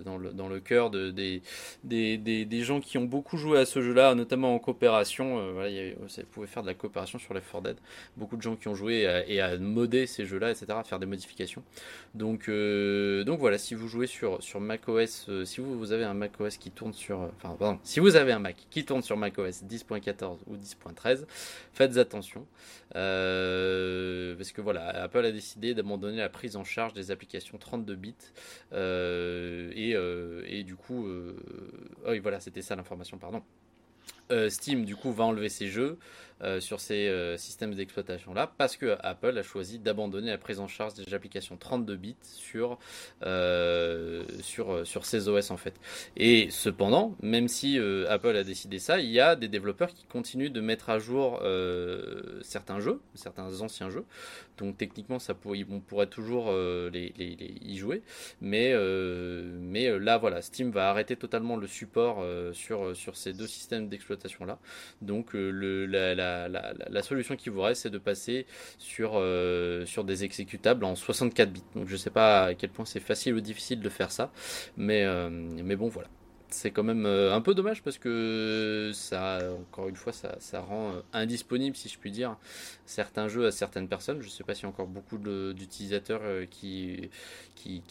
dans, 0.04 0.18
le, 0.18 0.32
dans 0.32 0.48
le 0.48 0.60
cœur 0.60 0.90
de, 0.90 1.10
des, 1.10 1.40
des, 1.82 2.18
des, 2.18 2.60
gens 2.60 2.80
qui 2.80 2.98
ont 2.98 3.04
beaucoup 3.04 3.38
joué 3.38 3.58
à 3.58 3.64
ce 3.64 3.80
jeu-là, 3.80 4.14
notamment 4.14 4.54
en 4.54 4.58
coopération. 4.58 5.52
voilà, 5.54 5.70
il 5.70 5.94
vous 5.94 6.22
pouvez 6.30 6.46
faire 6.46 6.62
de 6.62 6.68
la 6.68 6.74
coopération 6.74 7.18
sur 7.18 7.32
Left 7.32 7.50
4 7.50 7.62
Dead. 7.62 7.76
Beaucoup 8.18 8.36
de 8.36 8.42
gens 8.42 8.54
qui 8.54 8.68
ont 8.68 8.74
joué 8.74 9.24
et 9.26 9.40
à, 9.40 9.56
modder 9.56 10.06
ces 10.06 10.26
jeux-là, 10.26 10.50
etc., 10.50 10.66
à 10.72 10.84
faire 10.84 10.98
des 10.98 11.06
modifications. 11.06 11.62
Donc, 12.14 12.50
donc 12.50 13.38
voilà, 13.38 13.56
si 13.56 13.74
vous 13.80 13.88
jouez 13.88 14.06
sur, 14.06 14.42
sur 14.42 14.60
macOS, 14.60 15.26
euh, 15.28 15.44
si 15.44 15.60
vous, 15.60 15.78
vous, 15.78 15.92
avez 15.92 16.04
un 16.04 16.14
macOS 16.14 16.56
qui 16.56 16.70
tourne 16.70 16.92
sur. 16.92 17.18
Enfin, 17.18 17.56
pardon, 17.58 17.80
si 17.82 17.98
vous 17.98 18.16
avez 18.16 18.32
un 18.32 18.38
Mac 18.38 18.56
qui 18.70 18.84
tourne 18.84 19.02
sur 19.02 19.16
macOS 19.16 19.64
10.14 19.64 20.38
ou 20.46 20.56
10.13, 20.56 21.24
faites 21.72 21.96
attention. 21.96 22.46
parce 22.92 24.52
que 24.52 24.60
voilà, 24.60 24.88
Apple 25.02 25.24
a 25.24 25.32
décidé 25.32 25.74
d'abandonner 25.74 26.18
la 26.18 26.28
prise 26.28 26.56
en 26.56 26.64
charge 26.64 26.92
des 26.92 27.10
applications 27.10 27.58
32 27.58 27.94
bits. 27.96 28.14
Et, 28.72 29.96
et, 30.46 30.64
du 30.64 30.76
coup. 30.76 31.08
oh, 31.08 32.08
oui, 32.08 32.18
voilà, 32.18 32.40
c'était 32.40 32.62
ça 32.62 32.76
l'information, 32.76 33.18
pardon. 33.18 33.42
Steam, 34.48 34.84
du 34.84 34.96
coup, 34.96 35.12
va 35.12 35.24
enlever 35.24 35.48
ses 35.48 35.68
jeux. 35.68 35.98
Euh, 36.42 36.58
sur 36.58 36.80
ces 36.80 37.08
euh, 37.08 37.36
systèmes 37.36 37.74
d'exploitation 37.74 38.32
là 38.32 38.50
parce 38.56 38.78
que 38.78 38.96
Apple 39.00 39.36
a 39.36 39.42
choisi 39.42 39.78
d'abandonner 39.78 40.30
la 40.30 40.38
prise 40.38 40.58
en 40.58 40.68
charge 40.68 40.94
des 40.94 41.12
applications 41.12 41.58
32 41.58 41.96
bits 41.96 42.16
sur 42.22 42.78
euh, 43.24 44.24
ces 45.02 45.28
OS 45.28 45.50
en 45.50 45.58
fait. 45.58 45.74
Et 46.16 46.48
cependant, 46.50 47.14
même 47.20 47.46
si 47.46 47.78
Apple 48.08 48.34
a 48.34 48.42
décidé 48.42 48.78
ça, 48.78 49.00
il 49.00 49.10
y 49.10 49.20
a 49.20 49.36
des 49.36 49.48
développeurs 49.48 49.90
qui 49.90 50.06
continuent 50.06 50.50
de 50.50 50.60
mettre 50.62 50.88
à 50.88 50.98
jour 50.98 51.42
certains 52.42 52.80
jeux, 52.80 53.00
certains 53.14 53.60
anciens 53.60 53.90
jeux. 53.90 54.06
Donc 54.56 54.78
techniquement, 54.78 55.18
ça 55.18 55.34
on 55.44 55.80
pourrait 55.80 56.06
toujours 56.06 56.52
les, 56.52 57.12
y 57.18 57.76
jouer, 57.76 58.02
mais 58.40 58.72
là 58.72 60.18
voilà, 60.18 60.42
Steam 60.42 60.70
va 60.70 60.88
arrêter 60.88 61.16
totalement 61.16 61.56
le 61.56 61.66
support 61.66 62.24
sur 62.52 63.16
ces 63.16 63.32
deux 63.32 63.46
systèmes 63.46 63.88
d'exploitation 63.88 64.19
là. 64.46 64.58
Donc 65.02 65.32
le 65.34 65.86
la 65.86 66.14
la, 66.48 67.02
solution 67.02 67.36
qui 67.36 67.48
vous 67.48 67.60
reste, 67.60 67.82
c'est 67.82 67.90
de 67.90 67.98
passer 67.98 68.46
sur, 68.78 69.12
euh, 69.14 69.84
sur 69.86 70.04
des 70.04 70.24
exécutables 70.24 70.84
en 70.84 70.94
64 70.94 71.52
bits. 71.52 71.62
Donc 71.74 71.88
je 71.88 71.92
ne 71.92 71.98
sais 71.98 72.10
pas 72.10 72.44
à 72.46 72.54
quel 72.54 72.70
point 72.70 72.84
c'est 72.84 73.00
facile 73.00 73.34
ou 73.34 73.40
difficile 73.40 73.80
de 73.80 73.88
faire 73.88 74.10
ça, 74.10 74.32
mais, 74.76 75.04
euh, 75.04 75.28
mais 75.30 75.76
bon 75.76 75.88
voilà. 75.88 76.08
C'est 76.52 76.72
quand 76.72 76.82
même 76.82 77.06
euh, 77.06 77.32
un 77.32 77.40
peu 77.40 77.54
dommage 77.54 77.80
parce 77.80 77.96
que 77.96 78.90
ça, 78.92 79.38
encore 79.60 79.88
une 79.88 79.94
fois, 79.94 80.12
ça, 80.12 80.60
rend 80.60 80.94
indisponible, 81.12 81.76
si 81.76 81.88
je 81.88 81.96
puis 81.96 82.10
dire, 82.10 82.36
certains 82.86 83.28
jeux 83.28 83.46
à 83.46 83.52
certaines 83.52 83.86
personnes. 83.86 84.20
Je 84.20 84.26
ne 84.26 84.30
sais 84.30 84.42
pas 84.42 84.54
s'il 84.56 84.64
y 84.64 84.66
a 84.66 84.70
encore 84.70 84.88
beaucoup 84.88 85.16
d'utilisateurs 85.18 86.22
qui, 86.50 87.08
qui, 87.54 87.84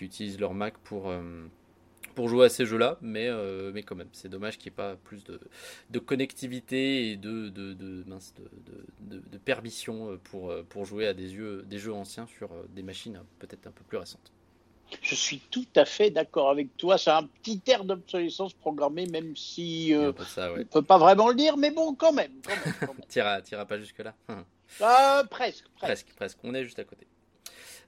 utilisent 0.00 0.40
leur 0.40 0.54
Mac 0.54 0.78
pour 0.78 1.12
pour 2.14 2.28
jouer 2.28 2.46
à 2.46 2.48
ces 2.48 2.66
jeux-là, 2.66 2.98
mais, 3.00 3.28
euh, 3.28 3.70
mais 3.72 3.82
quand 3.82 3.96
même, 3.96 4.08
c'est 4.12 4.28
dommage 4.28 4.58
qu'il 4.58 4.70
n'y 4.70 4.74
ait 4.74 4.76
pas 4.76 4.96
plus 4.96 5.24
de, 5.24 5.40
de 5.90 5.98
connectivité 5.98 7.10
et 7.10 7.16
de, 7.16 7.48
de, 7.48 7.72
de, 7.72 8.04
de, 9.00 9.38
permission 9.38 10.18
pour, 10.24 10.52
pour 10.68 10.84
jouer 10.84 11.06
à 11.06 11.14
des 11.14 11.30
jeux, 11.30 11.64
des 11.66 11.78
jeux 11.78 11.92
anciens 11.92 12.26
sur 12.26 12.52
euh, 12.52 12.66
des 12.74 12.82
machines 12.82 13.20
peut-être 13.38 13.66
un 13.66 13.70
peu 13.70 13.84
plus 13.84 13.98
récentes. 13.98 14.32
Je 15.02 15.14
suis 15.14 15.38
tout 15.50 15.68
à 15.76 15.84
fait 15.84 16.10
d'accord 16.10 16.50
avec 16.50 16.76
toi. 16.76 16.98
C'est 16.98 17.10
un 17.10 17.24
petit 17.24 17.62
air 17.68 17.84
d'obsolescence 17.84 18.54
programmée, 18.54 19.06
même 19.06 19.36
si 19.36 19.94
euh, 19.94 20.12
on 20.36 20.56
ne 20.58 20.62
peut 20.64 20.82
pas 20.82 20.98
vraiment 20.98 21.28
le 21.28 21.36
dire, 21.36 21.56
mais 21.56 21.70
bon, 21.70 21.94
quand 21.94 22.12
même. 22.12 22.32
Tu 23.08 23.18
n'iras 23.18 23.64
pas 23.64 23.78
jusque-là 23.78 24.14
presque, 24.78 25.28
presque. 25.30 25.66
Presque, 25.78 26.14
presque. 26.14 26.38
On 26.44 26.54
est 26.54 26.64
juste 26.64 26.78
à 26.78 26.84
côté. 26.84 27.06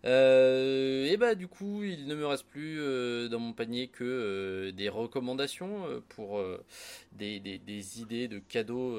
Euh, 0.05 1.05
et 1.07 1.17
bah 1.17 1.35
du 1.35 1.47
coup, 1.47 1.85
il 1.85 2.07
ne 2.07 2.15
me 2.15 2.27
reste 2.27 2.47
plus 2.47 2.81
euh, 2.81 3.29
dans 3.29 3.39
mon 3.39 3.53
panier 3.53 3.87
que 3.87 4.03
euh, 4.03 4.73
des 4.73 4.89
recommandations 4.89 5.85
pour 6.09 6.43
des, 7.13 7.39
des, 7.39 8.01
idées 8.01 8.27
de 8.27 8.39
cadeaux 8.39 8.97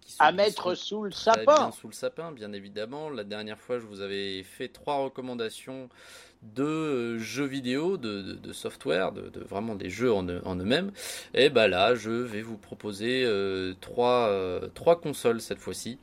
qui 0.00 0.12
sont 0.12 0.22
à 0.22 0.32
mettre 0.32 0.74
sous 0.74 1.04
le 1.04 1.12
sapin. 1.12 1.70
sous 1.72 1.88
le 1.88 1.92
sapin, 1.92 2.32
bien 2.32 2.52
évidemment. 2.52 3.10
La 3.10 3.24
dernière 3.24 3.58
fois, 3.58 3.78
je 3.78 3.86
vous 3.86 4.00
avais 4.00 4.42
fait 4.42 4.68
trois 4.68 4.96
recommandations 4.96 5.88
de 6.42 6.62
euh, 6.62 7.18
jeux 7.18 7.44
vidéo, 7.44 7.96
de, 7.96 8.52
software, 8.52 9.12
de, 9.12 9.40
vraiment 9.40 9.74
des 9.74 9.90
jeux 9.90 10.12
en, 10.12 10.24
eux-mêmes. 10.24 10.90
Et 11.34 11.50
bah 11.50 11.68
là, 11.68 11.94
je 11.94 12.10
vais 12.10 12.42
vous 12.42 12.56
proposer 12.56 13.24
euh, 13.24 13.74
trois, 13.80 14.28
euh, 14.28 14.68
trois, 14.74 15.00
consoles 15.00 15.40
cette 15.40 15.58
fois-ci. 15.58 15.98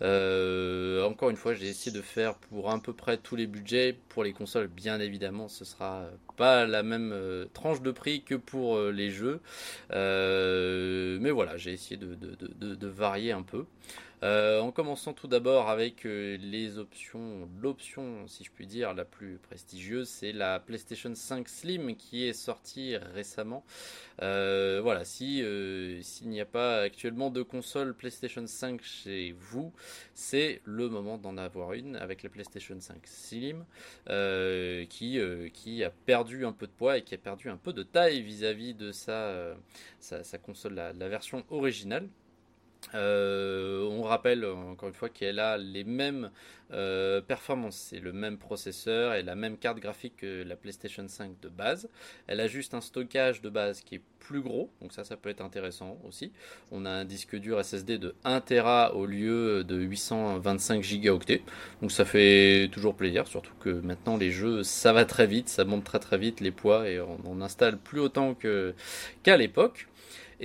encore 0.00 1.30
une 1.30 1.36
fois, 1.36 1.54
j'ai 1.54 1.68
essayé 1.68 1.94
de 1.96 2.02
faire 2.02 2.34
pour 2.34 2.70
à 2.70 2.80
peu 2.80 2.92
près 2.92 3.16
tous 3.18 3.36
les 3.36 3.46
budgets. 3.46 3.96
Pour 4.08 4.24
les 4.24 4.32
consoles, 4.32 4.68
bien 4.68 5.00
évidemment, 5.00 5.48
ce 5.48 5.64
sera 5.64 6.06
pas 6.36 6.66
la 6.66 6.82
même 6.82 7.14
tranche 7.52 7.82
de 7.82 7.90
prix 7.90 8.22
que 8.22 8.34
pour 8.34 8.80
les 8.80 9.10
jeux. 9.10 9.40
mais 9.90 11.30
voilà, 11.30 11.56
j'ai 11.56 11.72
essayé 11.72 11.96
de, 11.98 12.86
varier 12.86 13.32
un 13.32 13.42
peu. 13.42 13.64
Euh, 14.22 14.60
en 14.60 14.70
commençant 14.70 15.12
tout 15.12 15.26
d'abord 15.26 15.68
avec 15.68 16.06
euh, 16.06 16.36
les 16.40 16.78
options, 16.78 17.48
l'option, 17.60 18.28
si 18.28 18.44
je 18.44 18.52
puis 18.52 18.68
dire, 18.68 18.94
la 18.94 19.04
plus 19.04 19.38
prestigieuse, 19.38 20.08
c'est 20.08 20.30
la 20.32 20.60
PlayStation 20.60 21.12
5 21.12 21.48
Slim 21.48 21.96
qui 21.96 22.28
est 22.28 22.32
sortie 22.32 22.96
récemment. 22.96 23.64
Euh, 24.22 24.80
voilà, 24.80 25.04
si 25.04 25.42
s'il 26.02 26.28
n'y 26.28 26.40
a 26.40 26.44
pas 26.44 26.82
actuellement 26.82 27.30
de 27.30 27.42
console 27.42 27.94
PlayStation 27.94 28.46
5 28.46 28.80
chez 28.82 29.34
vous, 29.36 29.72
c'est 30.14 30.60
le 30.64 30.88
moment 30.88 31.18
d'en 31.18 31.36
avoir 31.36 31.72
une 31.72 31.96
avec 31.96 32.22
la 32.22 32.28
PlayStation 32.28 32.78
5 32.78 33.04
Slim 33.06 33.64
qui 34.88 35.84
a 35.84 35.90
perdu 36.06 36.46
un 36.46 36.52
peu 36.52 36.66
de 36.66 36.72
poids 36.72 36.98
et 36.98 37.02
qui 37.02 37.14
a 37.14 37.18
perdu 37.18 37.48
un 37.48 37.56
peu 37.56 37.72
de 37.72 37.82
taille 37.82 38.22
vis-à-vis 38.22 38.74
de 38.74 38.92
sa, 38.92 39.56
console, 40.44 40.74
la 40.74 41.08
version 41.08 41.44
originale. 41.50 42.08
Euh, 42.94 43.88
on 43.90 44.02
rappelle 44.02 44.44
encore 44.44 44.88
une 44.88 44.94
fois 44.94 45.08
qu'elle 45.08 45.38
a 45.38 45.56
les 45.56 45.84
mêmes 45.84 46.30
euh, 46.72 47.20
performances, 47.20 47.76
c'est 47.76 48.00
le 48.00 48.12
même 48.12 48.38
processeur 48.38 49.14
et 49.14 49.22
la 49.22 49.34
même 49.34 49.58
carte 49.58 49.78
graphique 49.78 50.16
que 50.18 50.42
la 50.42 50.56
PlayStation 50.56 51.06
5 51.06 51.38
de 51.40 51.48
base. 51.48 51.88
Elle 52.26 52.40
a 52.40 52.46
juste 52.46 52.72
un 52.72 52.80
stockage 52.80 53.42
de 53.42 53.50
base 53.50 53.82
qui 53.82 53.96
est 53.96 54.02
plus 54.18 54.40
gros, 54.40 54.70
donc 54.80 54.92
ça 54.92 55.04
ça 55.04 55.16
peut 55.16 55.28
être 55.28 55.42
intéressant 55.42 55.98
aussi. 56.06 56.32
On 56.70 56.86
a 56.86 56.90
un 56.90 57.04
disque 57.04 57.36
dur 57.36 57.62
SSD 57.62 57.98
de 57.98 58.14
1 58.24 58.40
Tera 58.40 58.94
au 58.94 59.04
lieu 59.04 59.64
de 59.64 59.76
825 59.76 60.82
gigaoctets, 60.82 61.42
donc 61.82 61.92
ça 61.92 62.04
fait 62.06 62.70
toujours 62.72 62.94
plaisir, 62.94 63.26
surtout 63.26 63.54
que 63.60 63.68
maintenant 63.68 64.16
les 64.16 64.30
jeux 64.30 64.62
ça 64.62 64.92
va 64.92 65.04
très 65.04 65.26
vite, 65.26 65.48
ça 65.48 65.64
monte 65.64 65.84
très 65.84 65.98
très 65.98 66.16
vite 66.16 66.40
les 66.40 66.52
poids 66.52 66.88
et 66.88 67.00
on, 67.00 67.40
installe 67.42 67.76
plus 67.76 68.00
autant 68.00 68.34
qu'à 68.34 69.36
l'époque. 69.36 69.88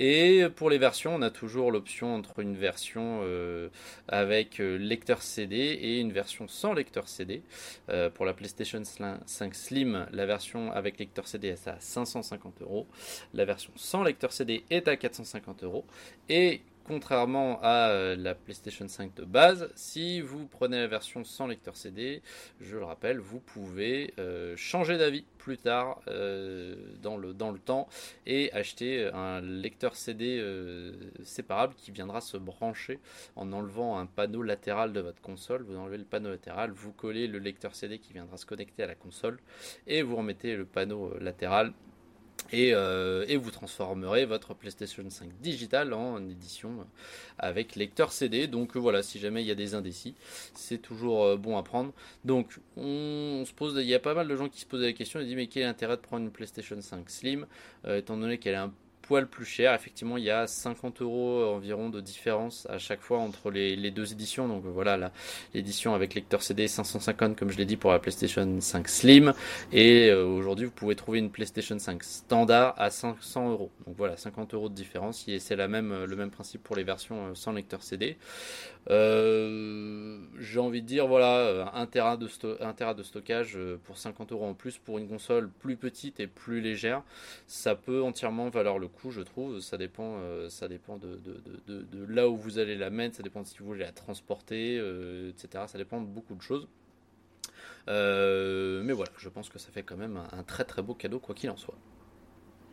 Et 0.00 0.46
pour 0.54 0.70
les 0.70 0.78
versions, 0.78 1.16
on 1.16 1.22
a 1.22 1.30
toujours 1.30 1.72
l'option 1.72 2.14
entre 2.14 2.38
une 2.38 2.56
version 2.56 3.22
euh, 3.24 3.68
avec 4.06 4.60
euh, 4.60 4.76
lecteur 4.78 5.22
CD 5.22 5.56
et 5.56 5.98
une 5.98 6.12
version 6.12 6.46
sans 6.46 6.72
lecteur 6.72 7.08
CD. 7.08 7.42
Euh, 7.88 8.08
pour 8.08 8.24
la 8.24 8.32
PlayStation 8.32 8.80
5 8.84 9.54
Slim, 9.56 10.06
la 10.12 10.24
version 10.24 10.70
avec 10.70 11.00
lecteur 11.00 11.26
CD 11.26 11.48
est 11.48 11.66
à 11.66 11.80
550 11.80 12.62
euros. 12.62 12.86
La 13.34 13.44
version 13.44 13.72
sans 13.74 14.04
lecteur 14.04 14.32
CD 14.32 14.62
est 14.70 14.86
à 14.86 14.96
450 14.96 15.64
euros. 15.64 15.84
Et 16.28 16.60
contrairement 16.88 17.60
à 17.62 17.90
euh, 17.90 18.16
la 18.16 18.34
PlayStation 18.34 18.88
5 18.88 19.14
de 19.14 19.24
base, 19.24 19.70
si 19.74 20.22
vous 20.22 20.46
prenez 20.46 20.78
la 20.78 20.86
version 20.86 21.22
sans 21.22 21.46
lecteur 21.46 21.76
CD, 21.76 22.22
je 22.62 22.78
le 22.78 22.84
rappelle, 22.84 23.18
vous 23.18 23.40
pouvez 23.40 24.14
euh, 24.18 24.56
changer 24.56 24.96
d'avis 24.96 25.26
plus 25.36 25.58
tard 25.58 26.00
euh, 26.08 26.74
dans, 27.02 27.18
le, 27.18 27.34
dans 27.34 27.50
le 27.50 27.58
temps 27.58 27.88
et 28.24 28.50
acheter 28.54 29.04
un 29.12 29.42
lecteur 29.42 29.96
CD 29.96 30.42
séparable 31.24 31.74
qui 31.76 31.90
viendra 31.90 32.22
se 32.22 32.38
brancher 32.38 33.00
en 33.36 33.52
enlevant 33.52 33.98
un 33.98 34.06
panneau 34.06 34.42
latéral 34.42 34.94
de 34.94 35.00
votre 35.00 35.20
console. 35.20 35.62
Vous 35.64 35.76
enlevez 35.76 35.98
le 35.98 36.04
panneau 36.04 36.30
latéral, 36.30 36.70
vous 36.70 36.92
collez 36.92 37.26
le 37.26 37.38
lecteur 37.38 37.74
CD 37.74 37.98
qui 37.98 38.14
viendra 38.14 38.38
se 38.38 38.46
connecter 38.46 38.82
à 38.82 38.86
la 38.86 38.94
console 38.94 39.38
et 39.86 40.00
vous 40.02 40.16
remettez 40.16 40.56
le 40.56 40.64
panneau 40.64 41.12
latéral 41.20 41.74
euh, 42.54 43.24
et, 43.28 43.36
vous 43.36 43.50
transformerez 43.50 44.24
votre 44.24 44.54
PlayStation 44.54 45.04
5 45.08 45.28
digital 45.40 45.92
en 45.92 46.18
édition 46.28 46.86
avec 47.38 47.76
lecteur 47.76 48.12
CD. 48.12 48.46
Donc 48.46 48.76
voilà, 48.76 49.02
si 49.02 49.18
jamais 49.18 49.42
il 49.42 49.46
y 49.46 49.50
a 49.50 49.54
des 49.54 49.74
indécis, 49.74 50.14
c'est 50.54 50.78
toujours 50.78 51.24
euh, 51.24 51.36
bon 51.36 51.56
à 51.56 51.62
prendre. 51.62 51.92
Donc 52.24 52.58
on, 52.76 53.44
se 53.46 53.52
pose, 53.52 53.74
il 53.76 53.86
y 53.86 53.94
a 53.94 53.98
pas 53.98 54.14
mal 54.14 54.28
de 54.28 54.36
gens 54.36 54.48
qui 54.48 54.60
se 54.60 54.66
posent 54.66 54.82
la 54.82 54.92
question, 54.92 55.20
ils 55.20 55.26
disent 55.26 55.36
mais 55.36 55.46
quel 55.46 55.64
est 55.64 55.66
l'intérêt 55.66 55.96
de 55.96 56.02
prendre 56.02 56.24
une 56.24 56.32
PlayStation 56.32 56.80
5 56.80 57.08
Slim, 57.10 57.46
euh, 57.86 57.98
étant 57.98 58.16
donné 58.16 58.38
qu'elle 58.38 58.54
est 58.54 58.58
un 58.58 58.72
poil 59.08 59.26
plus 59.26 59.46
cher. 59.46 59.72
Effectivement, 59.72 60.18
il 60.18 60.24
y 60.24 60.30
a 60.30 60.46
50 60.46 61.00
euros 61.00 61.42
environ 61.46 61.88
de 61.88 62.02
différence 62.02 62.66
à 62.68 62.76
chaque 62.76 63.00
fois 63.00 63.18
entre 63.18 63.50
les, 63.50 63.90
deux 63.90 64.12
éditions. 64.12 64.46
Donc 64.46 64.64
voilà, 64.66 65.10
l'édition 65.54 65.94
avec 65.94 66.14
lecteur 66.14 66.42
CD 66.42 66.68
550, 66.68 67.34
comme 67.34 67.50
je 67.50 67.56
l'ai 67.56 67.64
dit 67.64 67.78
pour 67.78 67.90
la 67.90 68.00
PlayStation 68.00 68.60
5 68.60 68.86
Slim. 68.86 69.32
Et 69.72 70.10
euh, 70.10 70.26
aujourd'hui, 70.26 70.66
vous 70.66 70.72
pouvez 70.72 70.94
trouver 70.94 71.20
une 71.20 71.30
PlayStation 71.30 71.78
5 71.78 72.04
standard 72.04 72.74
à 72.76 72.90
500 72.90 73.50
euros. 73.50 73.70
Donc 73.86 73.96
voilà, 73.96 74.18
50 74.18 74.52
euros 74.52 74.68
de 74.68 74.74
différence. 74.74 75.26
Et 75.26 75.38
c'est 75.38 75.56
la 75.56 75.68
même, 75.68 76.04
le 76.04 76.16
même 76.16 76.30
principe 76.30 76.62
pour 76.62 76.76
les 76.76 76.84
versions 76.84 77.28
euh, 77.28 77.34
sans 77.34 77.52
lecteur 77.52 77.82
CD. 77.82 78.18
Euh, 78.90 80.18
j'ai 80.38 80.60
envie 80.60 80.82
de 80.82 80.86
dire, 80.86 81.06
voilà, 81.06 81.70
1 81.74 81.86
Tera 81.86 82.18
de, 82.18 82.26
de 82.26 83.02
stockage 83.02 83.58
pour 83.84 83.96
50 83.96 84.32
euros 84.32 84.46
en 84.46 84.54
plus 84.54 84.76
pour 84.76 84.98
une 84.98 85.08
console 85.08 85.48
plus 85.48 85.76
petite 85.76 86.20
et 86.20 86.26
plus 86.26 86.60
légère. 86.60 87.02
Ça 87.46 87.74
peut 87.74 88.02
entièrement 88.02 88.50
valoir 88.50 88.78
le 88.78 88.88
coup 88.88 88.97
je 89.10 89.20
trouve. 89.20 89.60
Ça 89.60 89.76
dépend, 89.78 90.16
euh, 90.18 90.48
ça 90.48 90.68
dépend 90.68 90.96
de, 90.98 91.20
de, 91.66 92.04
là 92.08 92.28
où 92.28 92.36
vous 92.36 92.58
allez 92.58 92.76
la 92.76 92.90
mettre, 92.90 93.16
ça 93.16 93.22
dépend 93.22 93.44
si 93.44 93.58
vous 93.58 93.66
voulez 93.66 93.84
la 93.84 93.92
transporter, 93.92 94.78
euh, 94.78 95.30
etc. 95.30 95.64
Ça 95.68 95.78
dépend 95.78 96.00
de 96.00 96.06
beaucoup 96.06 96.34
de 96.34 96.42
choses. 96.42 96.66
mais 97.86 98.92
voilà, 98.92 99.10
je 99.18 99.28
pense 99.28 99.48
que 99.48 99.58
ça 99.58 99.70
fait 99.70 99.82
quand 99.82 99.96
même 99.96 100.18
un, 100.32 100.42
très 100.42 100.64
très 100.64 100.82
beau 100.82 100.94
cadeau, 100.94 101.18
quoi 101.18 101.34
qu'il 101.34 101.50
en 101.50 101.56
soit. 101.56 101.74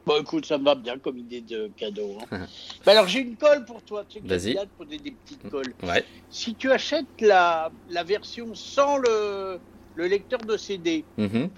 Bon, 0.05 0.21
écoute, 0.21 0.45
ça 0.45 0.59
me 0.59 0.65
va 0.65 0.75
bien 0.75 0.99
comme 0.99 1.17
idée 1.17 1.41
de 1.41 1.67
cadeau. 1.75 2.17
Hein. 2.31 2.45
bah 2.85 2.91
alors, 2.91 3.07
j'ai 3.07 3.21
une 3.21 3.35
colle 3.35 3.65
pour 3.65 3.81
toi. 3.81 4.05
Tu 4.07 4.19
sais 4.19 4.27
Vas-y. 4.27 4.53
de 4.53 4.69
poser 4.77 4.97
des 4.99 5.11
petites 5.11 5.49
colles. 5.49 5.73
Ouais. 5.81 6.05
Si 6.29 6.53
tu 6.53 6.71
achètes 6.71 7.05
la, 7.21 7.71
la 7.89 8.03
version 8.03 8.53
sans 8.53 8.97
le, 8.97 9.59
le 9.95 10.07
lecteur 10.07 10.39
de 10.41 10.57
CD, 10.57 11.03
Mhm. 11.17 11.49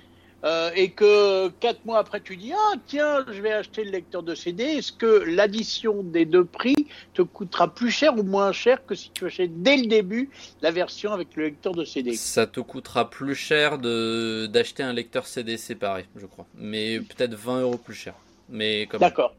Euh, 0.44 0.70
et 0.76 0.92
que 0.92 1.50
quatre 1.60 1.84
mois 1.86 1.98
après 2.00 2.22
tu 2.22 2.38
dis 2.38 2.52
ah 2.54 2.74
tiens 2.86 3.26
je 3.32 3.42
vais 3.42 3.52
acheter 3.52 3.84
le 3.84 3.92
lecteur 3.92 4.22
de 4.24 4.36
CD, 4.36 4.64
est-ce 4.64 4.92
que 4.92 5.24
l'addition 5.26 6.04
des 6.04 6.26
deux 6.26 6.46
prix 6.46 6.88
te 7.14 7.22
coûtera 7.24 7.74
plus 7.74 7.90
cher 7.90 8.18
ou 8.18 8.24
moins 8.24 8.52
cher 8.52 8.86
que 8.86 8.94
si 8.94 9.10
tu 9.12 9.26
achètes 9.26 9.62
dès 9.64 9.78
le 9.78 9.88
début 9.88 10.30
la 10.62 10.72
version 10.72 11.12
avec 11.12 11.36
le 11.36 11.46
lecteur 11.46 11.74
de 11.74 11.84
CD 11.84 12.14
Ça 12.16 12.46
te 12.46 12.60
coûtera 12.60 13.10
plus 13.10 13.36
cher 13.36 13.80
de 13.80 14.46
d'acheter 14.46 14.84
un 14.84 14.94
lecteur 14.94 15.26
CD 15.26 15.58
séparé, 15.58 16.06
je 16.16 16.26
crois. 16.26 16.46
Mais 16.56 17.00
peut-être 17.00 17.34
20 17.34 17.62
euros 17.62 17.78
plus 17.78 17.96
cher. 17.96 18.14
Mais 18.50 18.88
comme 18.88 19.00
D'accord. 19.00 19.36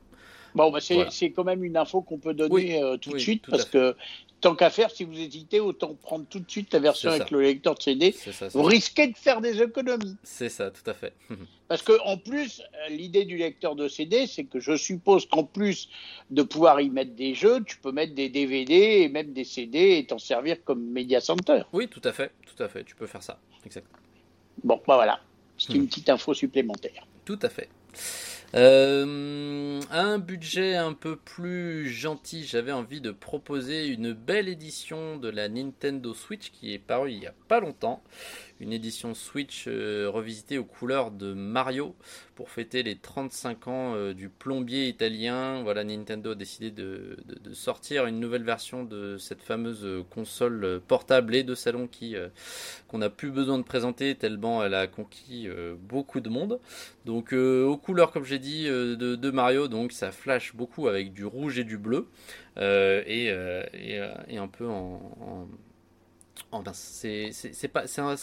Bon, 0.54 0.70
bah 0.70 0.80
c'est 0.80 0.94
Voilà. 0.94 1.10
quand 1.36 1.44
même 1.44 1.62
une 1.62 1.76
info 1.76 2.00
qu'on 2.02 2.18
peut 2.18 2.34
donner 2.34 2.52
Oui, 2.52 2.82
euh, 2.82 2.96
tout 2.96 3.12
de 3.12 3.18
suite 3.18 3.42
tout 3.42 3.50
parce 3.50 3.66
que 3.66 3.94
tant 4.40 4.54
qu'à 4.54 4.71
faire, 4.71 4.90
si 4.90 5.04
vous 5.04 5.18
hésitez, 5.18 5.61
autant 5.61 5.95
prendre 5.95 6.25
tout 6.28 6.38
de 6.40 6.50
suite 6.50 6.73
la 6.73 6.78
version 6.80 7.11
avec 7.11 7.30
le 7.30 7.40
lecteur 7.42 7.75
de 7.75 7.83
CD. 7.83 8.12
ça, 8.12 8.49
Vous 8.49 8.62
risquez 8.62 9.09
de 9.09 9.16
faire 9.16 9.40
des 9.40 9.61
économies. 9.62 10.16
C'est 10.23 10.49
ça, 10.49 10.71
tout 10.71 10.88
à 10.88 10.95
fait. 10.95 11.12
Parce 11.68 11.83
que 11.83 11.92
en 12.04 12.16
plus, 12.16 12.62
l'idée 12.88 13.25
du 13.25 13.37
lecteur 13.37 13.75
de 13.76 13.88
CD, 13.88 14.26
c'est 14.26 14.45
que 14.45 14.59
je 14.61 14.76
suppose 14.76 15.26
qu'en 15.26 15.45
plus 15.45 15.88
de 16.30 16.42
pouvoir 16.42 16.80
y 16.80 16.88
mettre 16.88 17.14
des 17.14 17.35
jeux, 17.35 17.62
tu 17.64 17.76
peux 17.78 17.92
mettre 17.92 18.14
des 18.14 18.28
DVD 18.28 18.75
et 18.75 19.09
même 19.09 19.33
des 19.33 19.45
CD 19.45 19.99
et 19.99 20.07
t'en 20.07 20.18
servir 20.18 20.62
comme 20.64 20.83
media 20.83 21.21
center. 21.21 21.62
oui, 21.73 21.88
tout 21.88 22.00
à 22.04 22.12
fait, 22.12 22.30
tout 22.47 22.62
à 22.62 22.68
fait. 22.68 22.85
Tu 22.85 22.95
peux 22.95 23.07
faire 23.07 23.23
ça, 23.23 23.38
exact. 23.66 23.87
Bon, 24.64 24.76
bah 24.87 24.95
voilà, 24.97 25.21
c'est 25.59 25.73
Hmm. 25.73 25.76
une 25.76 25.87
petite 25.88 26.09
info 26.09 26.33
supplémentaire. 26.35 27.07
Tout 27.25 27.38
à 27.42 27.49
fait. 27.49 27.68
Euh, 28.54 29.80
un 29.90 30.18
budget 30.18 30.74
un 30.74 30.94
peu 30.94 31.16
plus 31.16 31.90
gentil, 31.90 32.44
j'avais 32.44 32.72
envie 32.72 33.02
de 33.02 33.10
proposer 33.10 33.86
une 33.88 34.14
belle 34.14 34.48
édition 34.48 35.18
de 35.18 35.28
la 35.28 35.50
Nintendo 35.50 36.14
Switch 36.14 36.50
qui 36.50 36.72
est 36.72 36.78
parue 36.78 37.12
il 37.12 37.22
y 37.22 37.26
a 37.26 37.34
pas 37.48 37.60
longtemps. 37.60 38.02
Une 38.60 38.72
édition 38.72 39.14
Switch 39.14 39.66
euh, 39.68 40.10
revisitée 40.10 40.58
aux 40.58 40.64
couleurs 40.64 41.12
de 41.12 41.32
Mario 41.32 41.94
pour 42.34 42.50
fêter 42.50 42.82
les 42.82 42.96
35 42.96 43.68
ans 43.68 43.94
euh, 43.94 44.14
du 44.14 44.28
plombier 44.28 44.88
italien. 44.88 45.62
Voilà, 45.62 45.84
Nintendo 45.84 46.32
a 46.32 46.34
décidé 46.34 46.72
de, 46.72 47.16
sortir 47.52 48.06
une 48.06 48.18
nouvelle 48.18 48.42
version 48.42 48.82
de 48.82 49.16
cette 49.16 49.42
fameuse 49.42 49.86
console 50.10 50.80
portable 50.88 51.36
et 51.36 51.44
de 51.44 51.54
salon 51.54 51.86
qui 51.86 52.16
euh, 52.16 52.28
qu'on 52.88 52.98
n'a 52.98 53.10
plus 53.10 53.30
besoin 53.30 53.58
de 53.58 53.62
présenter 53.62 54.16
tellement 54.16 54.64
elle 54.64 54.74
a 54.74 54.88
conquis 54.88 55.48
beaucoup 55.80 56.20
de 56.20 56.28
monde. 56.28 56.58
Donc 57.04 57.32
aux 57.32 57.76
couleurs 57.76 58.10
comme 58.12 58.24
j'ai 58.24 58.38
dit 58.38 58.64
de, 58.64 59.30
Mario, 59.30 59.68
donc 59.68 59.92
ça 59.92 60.10
flash 60.10 60.54
beaucoup 60.54 60.88
avec 60.88 61.12
du 61.12 61.24
rouge 61.24 61.58
et 61.58 61.64
du 61.64 61.78
bleu 61.78 62.08
et, 62.56 63.30
un 63.30 64.48
peu 64.48 64.66
en- 64.66 65.48
ben, 66.52 66.73
c'est 66.73 67.30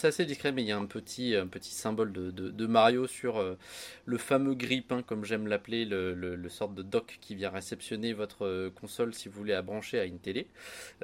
assez 0.04 0.26
discret 0.26 0.52
mais 0.52 0.62
il 0.62 0.68
y 0.68 0.72
a 0.72 0.78
un 0.78 0.86
petit 0.86 1.34
symbole 1.74 2.12
de, 2.12 2.66
Mario 2.66 3.06
sur 3.06 3.38
euh, 3.38 3.56
le 4.04 4.18
fameux 4.18 4.54
grille-pain 4.54 5.02
comme 5.02 5.24
j'aime 5.24 5.46
l'appeler 5.46 5.84
le, 5.84 6.14
le, 6.14 6.48
sorte 6.48 6.74
de 6.74 6.82
dock 6.82 7.18
qui 7.20 7.34
vient 7.34 7.50
réceptionner 7.50 8.12
votre 8.12 8.44
euh, 8.44 8.70
console 8.70 9.14
si 9.14 9.28
vous 9.28 9.38
voulez 9.38 9.52
la 9.52 9.62
brancher 9.62 9.98
à 9.98 10.04
une 10.04 10.18
télé. 10.18 10.46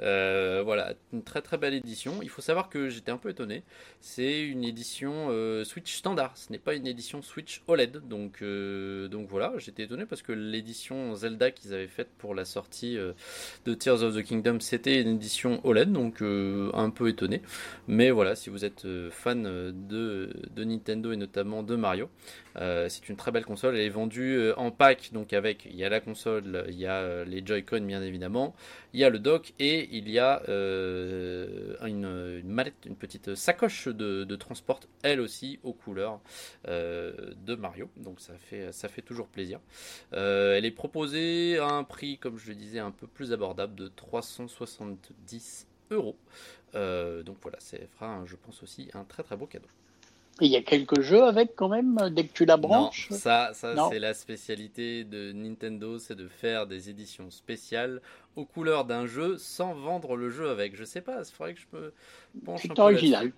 Euh, 0.01 0.61
voilà 0.63 0.93
une 1.11 1.23
très 1.23 1.41
très 1.41 1.57
belle 1.57 1.73
édition. 1.73 2.21
Il 2.21 2.29
faut 2.29 2.41
savoir 2.41 2.69
que 2.69 2.89
j'étais 2.89 3.11
un 3.11 3.17
peu 3.17 3.29
étonné 3.29 3.63
c'est 4.01 4.41
une 4.41 4.63
édition 4.63 5.29
Switch 5.63 5.95
standard, 5.95 6.35
ce 6.35 6.51
n'est 6.51 6.59
pas 6.59 6.75
une 6.75 6.87
édition 6.87 7.21
Switch 7.21 7.61
OLED. 7.67 8.07
Donc, 8.07 8.43
donc 8.43 9.29
voilà, 9.29 9.53
j'étais 9.57 9.83
étonné 9.83 10.05
parce 10.05 10.21
que 10.21 10.33
l'édition 10.33 11.15
Zelda 11.15 11.51
qu'ils 11.51 11.73
avaient 11.73 11.87
faite 11.87 12.09
pour 12.17 12.35
la 12.35 12.45
sortie 12.45 12.97
de 13.65 13.73
Tears 13.73 14.03
of 14.03 14.15
the 14.15 14.23
Kingdom, 14.23 14.59
c'était 14.59 15.01
une 15.01 15.15
édition 15.15 15.65
OLED, 15.65 15.91
donc 15.91 16.21
un 16.21 16.89
peu 16.89 17.02
étonné. 17.07 17.41
Mais 17.87 18.11
voilà, 18.11 18.35
si 18.35 18.49
vous 18.49 18.65
êtes 18.65 18.85
euh, 18.85 19.09
fan 19.11 19.43
de, 19.43 20.29
de 20.55 20.63
Nintendo 20.63 21.11
et 21.11 21.17
notamment 21.17 21.63
de 21.63 21.75
Mario, 21.75 22.09
euh, 22.57 22.87
c'est 22.89 23.09
une 23.09 23.15
très 23.15 23.31
belle 23.31 23.45
console. 23.45 23.75
Elle 23.75 23.85
est 23.85 23.89
vendue 23.89 24.35
euh, 24.37 24.53
en 24.57 24.71
pack, 24.71 25.11
donc 25.13 25.33
avec 25.33 25.65
il 25.65 25.75
y 25.75 25.83
a 25.83 25.89
la 25.89 25.99
console, 25.99 26.65
il 26.69 26.75
y 26.75 26.85
a 26.85 26.97
euh, 26.97 27.25
les 27.25 27.45
Joy-Con 27.45 27.81
bien 27.81 28.01
évidemment, 28.01 28.55
il 28.93 28.99
y 28.99 29.03
a 29.03 29.09
le 29.09 29.19
dock 29.19 29.53
et 29.59 29.89
il 29.91 30.09
y 30.09 30.19
a 30.19 30.43
euh, 30.49 31.75
une, 31.85 32.43
mallette, 32.43 32.85
une 32.85 32.95
petite 32.95 33.33
sacoche 33.33 33.87
de, 33.87 34.35
transport, 34.35 34.79
elle 35.01 35.19
aussi 35.19 35.59
aux 35.63 35.73
couleurs 35.73 36.19
euh, 36.67 37.33
de 37.45 37.55
Mario. 37.55 37.89
Donc 37.97 38.19
ça 38.19 38.33
fait, 38.37 38.71
ça 38.71 38.89
fait 38.89 39.01
toujours 39.01 39.27
plaisir. 39.27 39.59
Euh, 40.13 40.57
elle 40.57 40.65
est 40.65 40.71
proposée 40.71 41.57
à 41.57 41.67
un 41.69 41.83
prix, 41.83 42.17
comme 42.19 42.37
je 42.37 42.49
le 42.49 42.55
disais, 42.55 42.79
un 42.79 42.91
peu 42.91 43.07
plus 43.07 43.33
abordable 43.33 43.75
de 43.75 43.87
370 43.87 45.67
euros. 45.91 46.17
Euh, 46.75 47.23
donc 47.23 47.37
voilà, 47.41 47.59
ça 47.59 47.77
fera, 47.95 48.07
un- 48.07 48.25
je 48.25 48.35
pense 48.35 48.63
aussi, 48.63 48.89
un 48.93 49.03
très 49.05 49.23
très 49.23 49.37
beau 49.37 49.47
cadeau. 49.47 49.69
Il 50.41 50.47
y 50.51 50.55
a 50.55 50.61
quelques 50.61 51.01
jeux 51.01 51.23
avec 51.23 51.55
quand 51.55 51.69
même, 51.69 51.97
dès 52.11 52.27
que 52.27 52.33
tu 52.33 52.45
la 52.45 52.55
branches? 52.55 53.09
Non, 53.09 53.09
ça, 53.09 53.51
ça 53.53 53.77
c'est 53.77 53.99
la 53.99 54.13
spécialité 54.13 55.03
de 55.03 55.31
Nintendo, 55.33 55.99
c'est 55.99 56.15
de 56.15 56.27
faire 56.29 56.65
des 56.65 56.89
éditions 56.89 57.29
spéciales 57.29 58.01
aux 58.37 58.45
couleurs 58.45 58.85
d'un 58.85 59.05
jeu 59.05 59.37
sans 59.37 59.73
vendre 59.73 60.15
le 60.15 60.29
jeu 60.29 60.49
avec. 60.49 60.75
Je 60.75 60.85
sais 60.85 61.01
pas, 61.01 61.19
il 61.27 61.31
faudrait 61.31 61.53
que 61.55 61.59
je 61.59 61.77
me 61.77 61.93
penche 62.45 62.69
un 62.71 62.75
C'est 62.75 62.77
peu 62.77 62.87
original. 62.87 63.31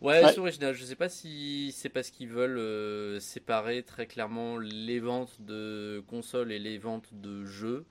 Ouais, 0.00 0.24
Ouais. 0.24 0.32
c'est 0.32 0.38
original. 0.38 0.74
Je 0.74 0.82
sais 0.82 0.94
pas 0.94 1.10
si 1.10 1.72
c'est 1.76 1.90
parce 1.90 2.10
qu'ils 2.10 2.28
veulent 2.30 2.56
euh, 2.56 3.20
séparer 3.20 3.82
très 3.82 4.06
clairement 4.06 4.56
les 4.56 4.98
ventes 4.98 5.36
de 5.40 6.02
consoles 6.08 6.52
et 6.52 6.58
les 6.58 6.78
ventes 6.78 7.08
de 7.12 7.44
jeux, 7.44 7.84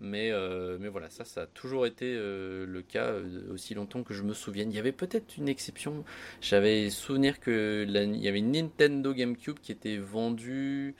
mais 0.00 0.32
euh, 0.32 0.76
mais 0.80 0.88
voilà, 0.88 1.08
ça, 1.08 1.24
ça 1.24 1.42
a 1.42 1.46
toujours 1.46 1.86
été 1.86 2.06
euh, 2.16 2.66
le 2.66 2.82
cas 2.82 3.12
aussi 3.52 3.74
longtemps 3.74 4.02
que 4.02 4.12
je 4.12 4.24
me 4.24 4.34
souvienne. 4.34 4.72
Il 4.72 4.74
y 4.74 4.80
avait 4.80 4.90
peut-être 4.90 5.36
une 5.36 5.48
exception. 5.48 6.04
J'avais 6.40 6.90
souvenir 6.90 7.38
que 7.38 7.86
la- 7.88 8.02
il 8.02 8.16
y 8.20 8.26
avait 8.26 8.40
une 8.40 8.50
Nintendo 8.52 9.14
GameCube 9.14 9.58
qui 9.62 9.70
était 9.70 9.98
vendue 9.98 10.96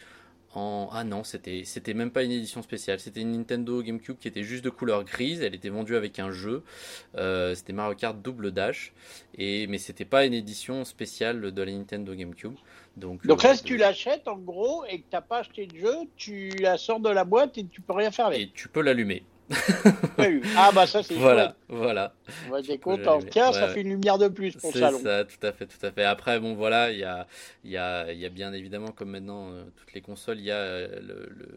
en 0.54 0.88
ah 0.92 1.04
non, 1.04 1.24
c'était 1.24 1.62
c'était 1.64 1.94
même 1.94 2.10
pas 2.10 2.22
une 2.22 2.30
édition 2.30 2.62
spéciale. 2.62 3.00
C'était 3.00 3.20
une 3.20 3.32
Nintendo 3.32 3.82
GameCube 3.82 4.18
qui 4.18 4.28
était 4.28 4.42
juste 4.42 4.64
de 4.64 4.70
couleur 4.70 5.04
grise. 5.04 5.42
Elle 5.42 5.54
était 5.54 5.68
vendue 5.68 5.96
avec 5.96 6.18
un 6.18 6.30
jeu. 6.30 6.62
Euh, 7.16 7.54
c'était 7.54 7.72
Mario 7.72 7.96
Kart 7.96 8.20
Double 8.20 8.52
Dash. 8.52 8.92
Et 9.36 9.66
mais 9.66 9.78
c'était 9.78 10.04
pas 10.04 10.26
une 10.26 10.34
édition 10.34 10.84
spéciale 10.84 11.52
de 11.52 11.62
la 11.62 11.72
Nintendo 11.72 12.14
GameCube. 12.14 12.54
Donc, 12.96 13.26
Donc 13.26 13.44
euh, 13.44 13.48
là, 13.48 13.54
si 13.56 13.64
tu 13.64 13.76
l'achètes, 13.76 14.28
en 14.28 14.36
gros, 14.36 14.84
et 14.84 15.00
que 15.00 15.06
t'as 15.10 15.22
pas 15.22 15.38
acheté 15.38 15.66
de 15.66 15.76
jeu, 15.76 15.94
tu 16.16 16.50
la 16.60 16.76
sors 16.76 17.00
de 17.00 17.08
la 17.08 17.24
boîte 17.24 17.56
et 17.56 17.64
tu 17.64 17.80
peux 17.80 17.94
rien 17.94 18.10
faire 18.10 18.26
avec. 18.26 18.40
et 18.40 18.50
tu 18.54 18.68
peux 18.68 18.82
l'allumer. 18.82 19.22
Ah 20.56 20.70
bah 20.72 20.86
ça 20.86 21.02
c'est 21.02 21.14
Voilà, 21.18 21.56
voilà. 21.68 22.14
On 22.46 22.50
va 22.50 22.60
content. 22.78 23.18
Tiens, 23.30 23.52
ça 23.52 23.68
fait 23.68 23.80
une 23.82 23.88
lumière 23.90 24.18
de 24.18 24.28
plus 24.28 24.52
pour 24.56 24.70
le 24.70 24.74
C'est 24.74 24.80
salon. 24.80 25.00
ça, 25.02 25.24
tout 25.24 25.46
à 25.46 25.52
fait, 25.52 25.66
tout 25.66 25.86
à 25.86 25.90
fait. 25.92 26.04
Après, 26.04 26.38
bon, 26.40 26.54
voilà, 26.54 26.90
il 26.92 26.98
y 26.98 27.04
a, 27.04 27.26
il 27.64 27.70
y 27.70 27.76
a, 27.76 28.12
y 28.12 28.24
a 28.24 28.28
bien 28.28 28.52
évidemment, 28.52 28.88
comme 28.92 29.10
maintenant 29.10 29.52
euh, 29.52 29.64
toutes 29.76 29.92
les 29.92 30.00
consoles, 30.00 30.38
il 30.38 30.44
y 30.44 30.50
a 30.50 30.56
euh, 30.56 31.00
le, 31.00 31.28
le, 31.30 31.48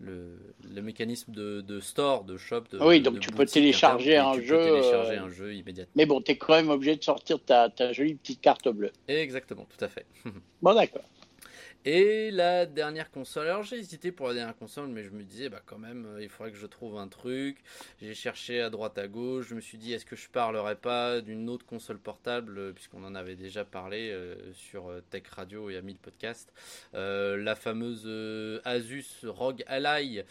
le, 0.00 0.38
le- 0.74 0.82
mécanisme 0.82 1.32
de, 1.32 1.60
de 1.60 1.80
store, 1.80 2.24
de 2.24 2.36
shop. 2.36 2.62
De, 2.72 2.78
Oui, 2.78 3.00
donc 3.00 3.14
de 3.14 3.20
tu 3.20 3.30
peux 3.30 3.46
télécharger 3.46 4.16
interne, 4.16 4.28
un 4.28 4.40
tu 4.40 4.46
jeu, 4.46 4.56
Peux 4.56 4.70
télécharger 4.70 5.16
euh, 5.16 5.22
un 5.22 5.28
jeu 5.30 5.54
immédiatement. 5.54 5.92
Mais 5.94 6.06
bon, 6.06 6.20
t'es 6.20 6.36
quand 6.36 6.54
même 6.54 6.70
obligé 6.70 6.96
de 6.96 7.02
sortir 7.04 7.38
ta, 7.44 7.70
ta 7.70 7.92
jolie 7.92 8.14
petite 8.14 8.40
carte 8.40 8.68
bleue. 8.68 8.92
Exactement, 9.08 9.66
tout 9.76 9.84
à 9.84 9.88
fait. 9.88 10.06
Bon, 10.62 10.74
d'accord. 10.74 11.02
Et 11.84 12.30
la 12.30 12.64
dernière 12.64 13.10
console, 13.10 13.48
alors 13.48 13.64
j'ai 13.64 13.76
hésité 13.76 14.12
pour 14.12 14.28
la 14.28 14.34
dernière 14.34 14.56
console, 14.56 14.86
mais 14.86 15.02
je 15.02 15.10
me 15.10 15.24
disais, 15.24 15.48
bah 15.48 15.60
quand 15.66 15.78
même, 15.78 16.06
euh, 16.06 16.22
il 16.22 16.28
faudrait 16.28 16.52
que 16.52 16.56
je 16.56 16.66
trouve 16.66 16.96
un 16.96 17.08
truc. 17.08 17.58
J'ai 18.00 18.14
cherché 18.14 18.60
à 18.60 18.70
droite 18.70 18.98
à 18.98 19.08
gauche, 19.08 19.48
je 19.48 19.56
me 19.56 19.60
suis 19.60 19.78
dit, 19.78 19.92
est-ce 19.92 20.06
que 20.06 20.14
je 20.14 20.28
parlerais 20.28 20.76
pas 20.76 21.20
d'une 21.20 21.50
autre 21.50 21.66
console 21.66 21.98
portable, 21.98 22.56
euh, 22.56 22.72
puisqu'on 22.72 23.02
en 23.02 23.16
avait 23.16 23.34
déjà 23.34 23.64
parlé 23.64 24.10
euh, 24.12 24.52
sur 24.52 24.92
Tech 25.10 25.24
Radio 25.34 25.70
et 25.70 25.76
Ami 25.76 25.94
le 25.94 25.98
podcast, 25.98 26.52
la 26.92 27.56
fameuse 27.56 28.08
Asus 28.64 29.26
ROG 29.26 29.64
Ally. 29.66 30.22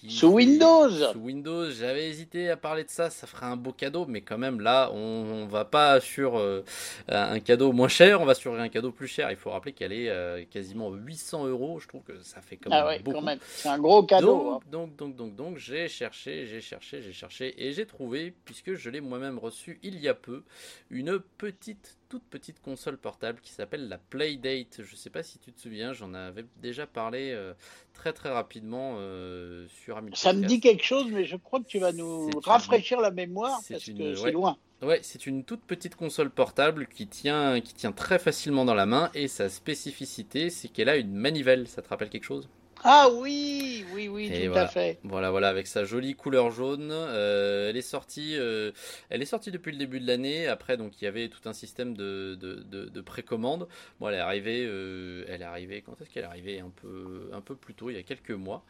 Qui 0.00 0.10
Sous 0.10 0.28
Windows 0.28 0.88
Sous 1.12 1.18
Windows, 1.18 1.70
j'avais 1.70 2.08
hésité 2.08 2.48
à 2.48 2.56
parler 2.56 2.84
de 2.84 2.88
ça, 2.88 3.10
ça 3.10 3.26
ferait 3.26 3.44
un 3.44 3.56
beau 3.56 3.72
cadeau, 3.72 4.06
mais 4.06 4.22
quand 4.22 4.38
même 4.38 4.60
là, 4.60 4.90
on, 4.94 4.96
on 4.96 5.46
va 5.46 5.66
pas 5.66 6.00
sur 6.00 6.38
euh, 6.38 6.64
un 7.08 7.38
cadeau 7.40 7.72
moins 7.72 7.88
cher, 7.88 8.22
on 8.22 8.24
va 8.24 8.34
sur 8.34 8.54
un 8.58 8.68
cadeau 8.70 8.92
plus 8.92 9.08
cher. 9.08 9.30
Il 9.30 9.36
faut 9.36 9.50
rappeler 9.50 9.72
qu'elle 9.74 9.92
est 9.92 10.08
euh, 10.08 10.42
quasiment 10.50 10.90
800 10.90 11.46
euros. 11.48 11.80
Je 11.80 11.88
trouve 11.88 12.02
que 12.02 12.18
ça 12.22 12.40
fait 12.40 12.56
quand 12.56 12.70
même 12.70 12.78
Ah 12.82 12.86
ouais, 12.86 12.98
beaucoup. 13.00 13.18
C'est 13.42 13.68
un 13.68 13.78
gros 13.78 14.02
cadeau. 14.04 14.52
hein. 14.52 14.60
Donc, 14.70 14.96
donc, 14.96 15.16
donc, 15.16 15.36
donc, 15.36 15.58
j'ai 15.58 15.86
cherché, 15.88 16.46
j'ai 16.46 16.62
cherché, 16.62 17.02
j'ai 17.02 17.12
cherché 17.12 17.62
et 17.62 17.72
j'ai 17.72 17.84
trouvé, 17.84 18.34
puisque 18.46 18.74
je 18.74 18.88
l'ai 18.88 19.02
moi-même 19.02 19.38
reçu 19.38 19.78
il 19.82 19.98
y 20.00 20.08
a 20.08 20.14
peu, 20.14 20.44
une 20.90 21.18
petite, 21.38 21.98
toute 22.10 22.24
petite 22.24 22.60
console 22.60 22.98
portable 22.98 23.40
qui 23.40 23.52
s'appelle 23.52 23.88
la 23.88 23.96
Playdate. 23.96 24.82
Je 24.82 24.96
sais 24.96 25.08
pas 25.08 25.22
si 25.22 25.38
tu 25.38 25.52
te 25.52 25.60
souviens, 25.60 25.92
j'en 25.94 26.12
avais 26.12 26.44
déjà 26.60 26.86
parlé 26.86 27.30
euh, 27.30 27.54
très 27.94 28.12
très 28.12 28.28
rapidement 28.30 28.96
euh, 28.98 29.66
sur 29.68 29.96
Ami 29.96 30.10
Ça 30.14 30.32
me 30.34 30.44
dit 30.44 30.60
quelque 30.60 30.84
chose, 30.84 31.06
mais 31.10 31.24
je 31.24 31.36
crois 31.36 31.60
que 31.60 31.66
tu 31.68 31.78
vas 31.78 31.92
nous 31.92 32.28
une- 32.28 32.38
rafraîchir 32.44 33.00
la 33.00 33.10
mémoire 33.12 33.60
parce 33.70 33.86
une- 33.86 33.96
que 33.96 34.14
c'est 34.16 34.22
ouais. 34.24 34.32
loin. 34.32 34.58
Ouais, 34.82 34.98
c'est 35.02 35.26
une 35.26 35.44
toute 35.44 35.60
petite 35.62 35.94
console 35.94 36.30
portable 36.30 36.86
qui 36.88 37.06
tient, 37.06 37.60
qui 37.60 37.74
tient 37.74 37.92
très 37.92 38.18
facilement 38.18 38.64
dans 38.64 38.74
la 38.74 38.86
main 38.86 39.10
et 39.14 39.28
sa 39.28 39.48
spécificité, 39.48 40.50
c'est 40.50 40.68
qu'elle 40.68 40.88
a 40.88 40.96
une 40.96 41.12
manivelle. 41.14 41.68
Ça 41.68 41.80
te 41.80 41.88
rappelle 41.88 42.10
quelque 42.10 42.24
chose? 42.24 42.48
Ah 42.82 43.08
oui, 43.12 43.84
oui, 43.92 44.08
oui, 44.08 44.30
tout 44.46 44.58
à 44.58 44.66
fait. 44.66 44.98
Voilà, 45.04 45.30
voilà, 45.30 45.48
avec 45.48 45.66
sa 45.66 45.84
jolie 45.84 46.14
couleur 46.14 46.50
jaune. 46.50 46.88
Euh, 46.90 47.68
elle 47.68 47.76
est 47.76 47.82
sortie, 47.82 48.36
euh, 48.38 48.72
elle 49.10 49.20
est 49.20 49.26
sortie 49.26 49.50
depuis 49.50 49.72
le 49.72 49.76
début 49.76 50.00
de 50.00 50.06
l'année. 50.06 50.46
Après, 50.46 50.78
donc 50.78 51.00
il 51.00 51.04
y 51.04 51.08
avait 51.08 51.28
tout 51.28 51.46
un 51.46 51.52
système 51.52 51.94
de, 51.94 52.36
de, 52.40 52.54
de, 52.64 53.00
précommande. 53.02 53.68
Bon, 53.98 54.08
elle 54.08 54.14
est 54.14 54.18
arrivée, 54.18 54.64
euh, 54.66 55.24
elle 55.28 55.42
est 55.42 55.44
arrivée. 55.44 55.82
Quand 55.82 56.00
est-ce 56.00 56.08
qu'elle 56.08 56.22
est 56.22 56.26
arrivée? 56.26 56.60
Un 56.60 56.70
peu, 56.70 57.28
un 57.34 57.42
peu 57.42 57.54
plus 57.54 57.74
tôt, 57.74 57.90
il 57.90 57.96
y 57.96 57.98
a 57.98 58.02
quelques 58.02 58.30
mois. 58.30 58.64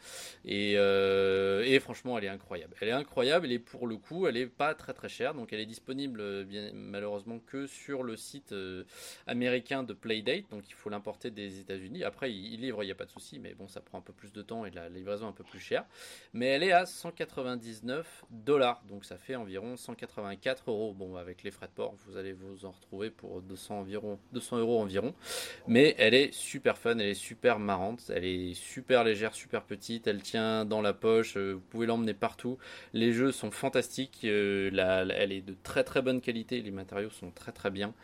Et, 0.45 0.73
et 0.73 1.81
franchement, 1.81 2.19
elle 2.19 2.25
est 2.25 2.29
incroyable. 2.29 2.75
Elle 2.81 2.89
est 2.89 2.93
incroyable. 2.93 3.53
Et 3.53 3.61
pour 3.61 3.87
le 3.87 3.97
coup, 3.97 4.27
elle 4.27 4.37
est 4.37 4.47
pas 4.47 4.75
très 4.75 4.93
très 4.93 5.09
chère. 5.09 5.35
Donc, 5.35 5.53
elle 5.53 5.61
est 5.61 5.67
disponible 5.67 6.45
bien 6.45 6.71
malheureusement 6.75 7.39
que 7.39 7.69
sur 7.69 8.03
le 8.03 8.17
site 8.17 8.53
américain 9.29 9.85
de 9.85 9.93
Playdate. 9.93 10.51
Donc, 10.51 10.69
il 10.69 10.75
faut 10.75 10.91
l'importer 10.91 11.31
des 11.31 11.61
États-Unis. 11.61 12.03
Après, 12.03 12.33
il, 12.33 12.55
il 12.55 12.61
livre, 12.61 12.83
il 12.83 12.87
n'y 12.87 12.93
a 12.93 12.97
pas 12.97 13.07
de 13.07 13.11
souci. 13.11 13.39
Mais 13.39 13.55
bon, 13.55 13.69
ça 13.69 13.81
prend 13.81 14.00
un 14.01 14.03
peu 14.03 14.13
plus 14.13 14.33
de 14.33 14.43
temps 14.43 14.65
et 14.65 14.71
la 14.71 14.89
livraison 14.89 15.29
un 15.29 15.33
peu 15.33 15.45
plus 15.45 15.61
chère. 15.61 15.85
Mais 16.33 16.47
elle 16.47 16.63
est 16.63 16.73
à 16.73 16.87
199 16.87 18.25
dollars, 18.31 18.83
donc 18.89 19.05
ça 19.05 19.17
fait 19.17 19.37
environ 19.37 19.77
184 19.77 20.71
euros. 20.71 20.95
Bon, 20.95 21.17
avec 21.17 21.43
les 21.43 21.51
frais 21.51 21.67
de 21.67 21.73
port, 21.73 21.95
vous 22.07 22.17
allez 22.17 22.33
vous 22.33 22.65
en 22.65 22.71
retrouver 22.71 23.11
pour 23.11 23.43
200 23.43 23.81
environ, 23.81 24.19
200 24.33 24.59
euros 24.59 24.81
environ. 24.81 25.15
Mais 25.69 25.95
elle 25.99 26.15
est 26.15 26.33
super 26.33 26.79
fun, 26.79 26.99
elle 26.99 27.11
est 27.11 27.15
super 27.15 27.59
marrante, 27.59 28.11
elle 28.15 28.25
est 28.25 28.55
super 28.55 29.05
légère, 29.05 29.35
super 29.35 29.63
petite, 29.63 30.07
elle 30.07 30.23
tient 30.23 30.65
dans 30.65 30.81
la 30.81 30.93
poche, 30.93 31.37
euh, 31.37 31.53
vous 31.55 31.61
pouvez 31.61 31.87
l'emmener 31.87 32.15
partout. 32.15 32.59
Les 32.93 33.13
jeux 33.13 33.33
sont 33.33 33.51
fantastiques, 33.51 34.21
euh, 34.25 34.71
elle 35.15 35.33
est 35.33 35.43
de 35.43 35.55
très 35.63 35.85
très 35.85 36.03
bonne 36.03 36.21
qualité, 36.21 36.61
les 36.63 36.71
matériaux 36.71 37.11
sont 37.11 37.31
très 37.31 37.53
très 37.53 37.71
bien. 37.71 37.95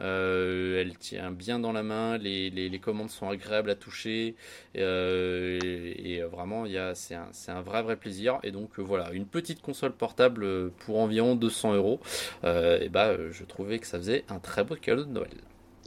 Euh, 0.00 0.80
elle 0.80 0.96
tient 0.98 1.30
bien 1.30 1.58
dans 1.58 1.72
la 1.72 1.82
main, 1.82 2.18
les, 2.18 2.80
commandes 2.82 3.10
sont 3.10 3.28
agréables 3.28 3.70
à 3.70 3.74
toucher 3.76 4.34
euh, 4.76 5.58
et, 5.62 6.20
vraiment 6.22 6.64
c'est 6.94 7.14
un, 7.14 7.30
un, 7.48 7.62
vrai 7.62 7.82
vrai 7.82 7.96
plaisir. 7.96 8.38
Et 8.42 8.50
donc 8.50 8.78
euh, 8.78 8.82
voilà, 8.82 9.10
une 9.12 9.26
petite 9.26 9.62
console 9.62 9.92
portable 9.92 10.70
pour 10.72 10.98
environ 10.98 11.36
200 11.36 11.74
euros. 11.74 12.00
et 12.44 12.88
bah 12.88 13.16
je 13.30 13.44
trouvais 13.44 13.78
que 13.78 13.86
ça 13.86 13.98
faisait 13.98 14.24
un 14.28 14.38
très 14.38 14.64
beau 14.64 14.76
cadeau 14.76 15.04
de 15.04 15.10
Noël. 15.10 15.30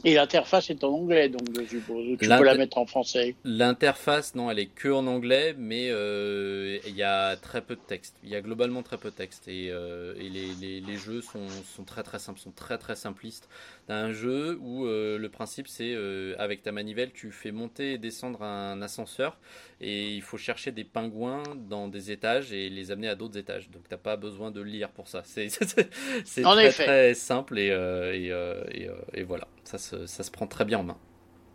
Et 0.04 0.14
l'interface 0.14 0.70
est 0.70 0.84
en 0.84 0.90
anglais, 0.90 1.28
donc 1.28 1.42
je 1.54 1.66
suppose. 1.66 2.06
Tu 2.18 2.28
peux 2.28 2.44
la 2.44 2.54
mettre 2.54 2.78
en 2.78 2.86
français. 2.86 3.34
L'interface, 3.44 4.34
non, 4.36 4.50
elle 4.50 4.60
est 4.60 4.66
que 4.66 4.88
en 4.88 5.06
anglais, 5.08 5.54
mais 5.58 5.88
euh, 5.90 6.78
il 6.86 6.94
y 6.94 7.02
a 7.02 7.36
très 7.36 7.62
peu 7.62 7.74
de 7.74 7.80
texte. 7.80 8.14
Il 8.22 8.30
y 8.30 8.36
a 8.36 8.40
globalement 8.40 8.82
très 8.82 8.96
peu 8.96 9.10
de 9.10 9.16
texte. 9.16 9.48
Et, 9.48 9.70
euh, 9.70 10.14
et 10.18 10.28
les, 10.28 10.54
les, 10.60 10.80
les, 10.80 10.96
jeux 10.96 11.20
sont, 11.20 11.48
sont, 11.74 11.82
très 11.82 12.04
très 12.04 12.20
simples, 12.20 12.38
sont 12.38 12.52
très 12.52 12.78
très 12.78 12.94
simplistes. 12.94 13.48
T'as 13.88 13.96
un 13.96 14.12
jeu 14.12 14.58
où 14.60 14.86
euh, 14.86 15.18
le 15.18 15.28
principe 15.28 15.66
c'est 15.66 15.96
avec 16.38 16.62
ta 16.62 16.70
manivelle, 16.70 17.10
tu 17.12 17.32
fais 17.32 17.50
monter 17.50 17.94
et 17.94 17.98
descendre 17.98 18.42
un 18.42 18.80
ascenseur 18.82 19.38
et 19.80 20.14
il 20.14 20.22
faut 20.22 20.38
chercher 20.38 20.72
des 20.72 20.84
pingouins 20.84 21.42
dans 21.56 21.88
des 21.88 22.10
étages 22.10 22.52
et 22.52 22.68
les 22.68 22.90
amener 22.90 23.08
à 23.08 23.14
d'autres 23.14 23.38
étages. 23.38 23.70
Donc 23.70 23.82
t'as 23.88 23.96
pas 23.96 24.16
besoin 24.16 24.50
de 24.50 24.60
lire 24.60 24.90
pour 24.90 25.08
ça. 25.08 25.22
C'est 25.24 25.48
très, 26.42 26.70
très 26.70 27.14
simple 27.14 27.58
et, 27.58 27.68
et, 27.68 28.28
et, 28.28 28.88
et 29.14 29.22
voilà 29.22 29.48
ça 29.68 29.78
se, 29.78 30.06
ça 30.06 30.22
se 30.22 30.30
prend 30.30 30.46
très 30.46 30.64
bien 30.64 30.78
en 30.78 30.84
main. 30.84 30.96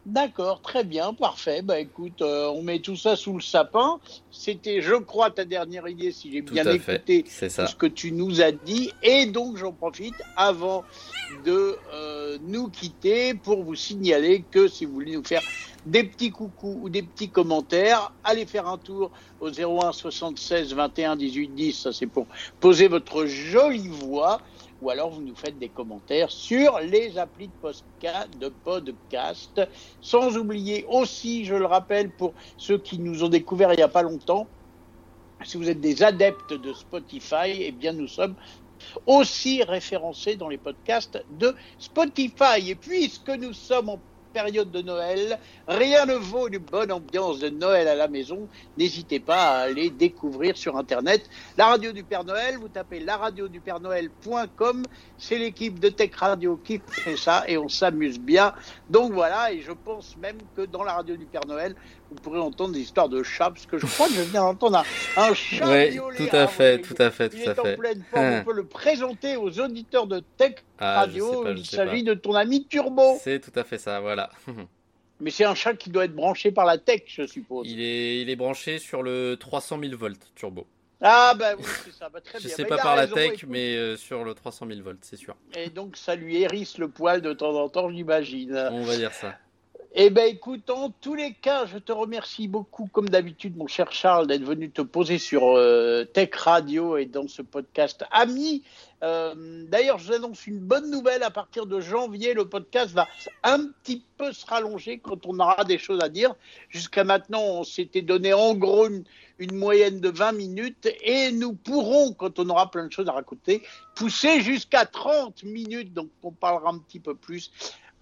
D'accord, 0.05 0.61
très 0.61 0.83
bien, 0.83 1.13
parfait. 1.13 1.61
Bah 1.61 1.79
écoute, 1.79 2.21
euh, 2.21 2.47
on 2.47 2.61
met 2.61 2.79
tout 2.79 2.97
ça 2.97 3.15
sous 3.15 3.33
le 3.33 3.41
sapin. 3.41 3.99
C'était, 4.31 4.81
je 4.81 4.95
crois, 4.95 5.31
ta 5.31 5.45
dernière 5.45 5.87
idée, 5.87 6.11
si 6.11 6.29
j'ai 6.29 6.41
bien 6.41 6.69
écouté 6.69 7.23
tout 7.23 7.49
ce 7.49 7.75
que 7.75 7.85
tu 7.85 8.11
nous 8.11 8.41
as 8.41 8.51
dit. 8.51 8.91
Et 9.01 9.25
donc, 9.27 9.55
j'en 9.55 9.71
profite 9.71 10.15
avant 10.35 10.83
de 11.45 11.77
euh, 11.93 12.37
nous 12.45 12.67
quitter 12.67 13.33
pour 13.33 13.63
vous 13.63 13.75
signaler 13.75 14.43
que 14.51 14.67
si 14.67 14.83
vous 14.83 14.91
voulez 14.91 15.15
nous 15.15 15.23
faire 15.23 15.41
des 15.85 16.03
petits 16.03 16.31
coucous 16.31 16.79
ou 16.81 16.89
des 16.89 17.03
petits 17.03 17.29
commentaires, 17.29 18.13
allez 18.23 18.45
faire 18.45 18.67
un 18.67 18.77
tour 18.77 19.11
au 19.39 19.49
01 19.49 19.91
76 19.91 20.73
21 20.73 21.15
18 21.15 21.47
10. 21.49 21.73
Ça, 21.73 21.93
c'est 21.93 22.07
pour 22.07 22.27
poser 22.59 22.87
votre 22.87 23.25
jolie 23.25 23.87
voix 23.87 24.41
ou 24.81 24.89
alors 24.89 25.11
vous 25.11 25.21
nous 25.21 25.35
faites 25.35 25.57
des 25.57 25.69
commentaires 25.69 26.29
sur 26.29 26.79
les 26.79 27.17
applis 27.17 27.49
de 28.37 28.49
podcast. 28.49 29.61
Sans 30.01 30.35
oublier 30.37 30.85
aussi, 30.89 31.45
je 31.45 31.55
le 31.55 31.65
rappelle, 31.65 32.11
pour 32.11 32.33
ceux 32.57 32.77
qui 32.77 32.99
nous 32.99 33.23
ont 33.23 33.29
découvert 33.29 33.71
il 33.71 33.77
n'y 33.77 33.83
a 33.83 33.87
pas 33.87 34.01
longtemps, 34.01 34.45
si 35.45 35.57
vous 35.57 35.69
êtes 35.69 35.79
des 35.79 36.03
adeptes 36.03 36.53
de 36.53 36.73
Spotify, 36.73 37.61
eh 37.61 37.71
bien 37.71 37.93
nous 37.93 38.07
sommes 38.07 38.35
aussi 39.05 39.63
référencés 39.63 40.35
dans 40.35 40.49
les 40.49 40.57
podcasts 40.57 41.23
de 41.29 41.55
Spotify. 41.79 42.69
Et 42.69 42.75
puisque 42.75 43.29
nous 43.29 43.53
sommes 43.53 43.89
en 43.89 43.99
période 44.33 44.71
de 44.71 44.81
Noël. 44.81 45.39
Rien 45.67 46.05
ne 46.05 46.15
vaut 46.15 46.47
une 46.47 46.57
bonne 46.57 46.91
ambiance 46.91 47.39
de 47.39 47.49
Noël 47.49 47.87
à 47.87 47.95
la 47.95 48.07
maison. 48.07 48.49
N'hésitez 48.77 49.19
pas 49.19 49.51
à 49.51 49.57
aller 49.61 49.89
découvrir 49.89 50.57
sur 50.57 50.75
Internet 50.77 51.29
la 51.57 51.67
radio 51.67 51.91
du 51.91 52.03
Père 52.03 52.23
Noël. 52.23 52.57
Vous 52.57 52.67
tapez 52.67 52.99
la 52.99 53.17
radio 53.17 53.47
du 53.47 53.61
Père 53.61 53.79
Noël.com. 53.79 54.83
C'est 55.17 55.37
l'équipe 55.37 55.79
de 55.79 55.89
Tech 55.89 56.15
Radio 56.15 56.57
qui 56.57 56.81
fait 56.89 57.15
ça 57.15 57.43
et 57.47 57.57
on 57.57 57.69
s'amuse 57.69 58.19
bien. 58.19 58.53
Donc 58.89 59.13
voilà, 59.13 59.53
et 59.53 59.61
je 59.61 59.71
pense 59.71 60.17
même 60.17 60.37
que 60.55 60.63
dans 60.63 60.83
la 60.83 60.93
radio 60.93 61.15
du 61.15 61.25
Père 61.25 61.45
Noël, 61.47 61.75
vous 62.13 62.21
pourrez 62.21 62.39
entendre 62.39 62.73
des 62.73 62.81
histoires 62.81 63.09
de 63.09 63.23
chats, 63.23 63.49
parce 63.49 63.65
que 63.65 63.77
je 63.77 63.85
crois 63.85 64.07
que 64.07 64.13
je 64.13 64.21
viens 64.21 64.41
d'entendre 64.41 64.83
un, 65.17 65.33
chat 65.33 65.65
oui, 65.71 65.99
tout 66.15 66.35
à 66.35 66.47
fait, 66.47 66.79
tout 66.81 66.95
à 66.99 67.11
fait, 67.11 67.29
tout 67.29 67.37
Il 67.37 67.49
à 67.49 67.53
est 67.53 67.59
en 67.59 67.77
pleine 67.77 68.03
forme, 68.09 68.25
on 68.25 68.43
peut 68.45 68.53
le 68.53 68.65
présenter 68.65 69.35
aux 69.35 69.59
auditeurs 69.59 70.07
de 70.07 70.21
Tech 70.37 70.55
ah, 70.79 71.01
Radio. 71.01 71.47
Il 71.49 71.65
s'agit 71.65 72.03
de 72.03 72.13
ton 72.13 72.35
ami 72.35 72.65
Turbo. 72.67 73.19
C'est 73.21 73.39
tout 73.39 73.57
à 73.59 73.63
fait 73.63 73.77
ça, 73.77 73.99
voilà. 73.99 74.29
Mais 75.19 75.31
c'est 75.31 75.45
un 75.45 75.55
chat 75.55 75.73
qui 75.75 75.89
doit 75.89 76.05
être 76.05 76.15
branché 76.15 76.51
par 76.51 76.65
la 76.65 76.77
tech, 76.77 77.03
je 77.07 77.25
suppose. 77.25 77.65
Il 77.69 77.79
est, 77.79 78.21
il 78.21 78.29
est 78.29 78.35
branché 78.35 78.77
sur 78.77 79.03
le 79.03 79.37
300 79.39 79.79
000 79.79 79.95
volts 79.95 80.19
turbo. 80.35 80.67
Ah 80.99 81.33
bah 81.37 81.55
oui, 81.57 81.63
c'est 81.85 81.93
ça, 81.93 82.09
bah, 82.09 82.19
très 82.21 82.39
je 82.39 82.47
bien. 82.47 82.51
Je 82.51 82.55
sais 82.55 82.65
pas 82.65 82.77
par 82.77 82.95
la 82.95 83.07
tech, 83.07 83.45
mais 83.47 83.75
euh, 83.75 83.95
sur 83.95 84.23
le 84.23 84.33
300 84.33 84.67
000 84.67 84.81
volts, 84.81 84.99
c'est 85.01 85.17
sûr. 85.17 85.35
Et 85.55 85.69
donc 85.69 85.97
ça 85.97 86.15
lui 86.15 86.41
hérisse 86.41 86.77
le 86.77 86.87
poil 86.87 87.21
de 87.21 87.33
temps 87.33 87.55
en 87.55 87.69
temps, 87.69 87.89
j'imagine. 87.89 88.69
On 88.71 88.83
va 88.83 88.97
dire 88.97 89.13
ça. 89.13 89.37
Eh 89.95 90.09
bien, 90.09 90.25
écoute, 90.25 90.71
en 90.71 90.89
tous 90.89 91.13
les 91.13 91.33
cas, 91.33 91.67
je 91.67 91.77
te 91.77 91.91
remercie 91.91 92.47
beaucoup, 92.47 92.89
comme 92.91 93.09
d'habitude, 93.09 93.55
mon 93.55 93.67
cher 93.67 93.91
Charles, 93.91 94.25
d'être 94.25 94.43
venu 94.43 94.71
te 94.71 94.81
poser 94.81 95.19
sur 95.19 95.55
euh, 95.55 96.03
Tech 96.03 96.33
Radio 96.33 96.97
et 96.97 97.05
dans 97.05 97.27
ce 97.27 97.43
podcast 97.43 98.03
Ami. 98.09 98.63
Euh, 99.03 99.63
d'ailleurs, 99.67 99.99
je 99.99 100.07
vous 100.07 100.13
annonce 100.13 100.47
une 100.47 100.57
bonne 100.57 100.89
nouvelle. 100.89 101.21
À 101.21 101.29
partir 101.29 101.67
de 101.67 101.79
janvier, 101.79 102.33
le 102.33 102.49
podcast 102.49 102.91
va 102.91 103.07
un 103.43 103.67
petit 103.67 104.03
peu 104.17 104.33
se 104.33 104.43
rallonger 104.47 104.97
quand 104.97 105.27
on 105.27 105.39
aura 105.39 105.63
des 105.63 105.77
choses 105.77 106.01
à 106.01 106.09
dire. 106.09 106.33
Jusqu'à 106.69 107.03
maintenant, 107.03 107.43
on 107.43 107.63
s'était 107.63 108.01
donné 108.01 108.33
en 108.33 108.55
gros 108.55 108.87
une, 108.87 109.03
une, 109.37 109.55
moyenne 109.55 109.99
de 109.99 110.09
20 110.09 110.31
minutes 110.31 110.89
et 111.03 111.31
nous 111.31 111.53
pourrons, 111.53 112.13
quand 112.13 112.39
on 112.39 112.49
aura 112.49 112.71
plein 112.71 112.87
de 112.87 112.91
choses 112.91 113.09
à 113.09 113.11
raconter, 113.11 113.61
pousser 113.93 114.41
jusqu'à 114.41 114.87
30 114.87 115.43
minutes. 115.43 115.93
Donc, 115.93 116.09
on 116.23 116.31
parlera 116.31 116.71
un 116.71 116.79
petit 116.79 116.99
peu 116.99 117.13
plus 117.13 117.51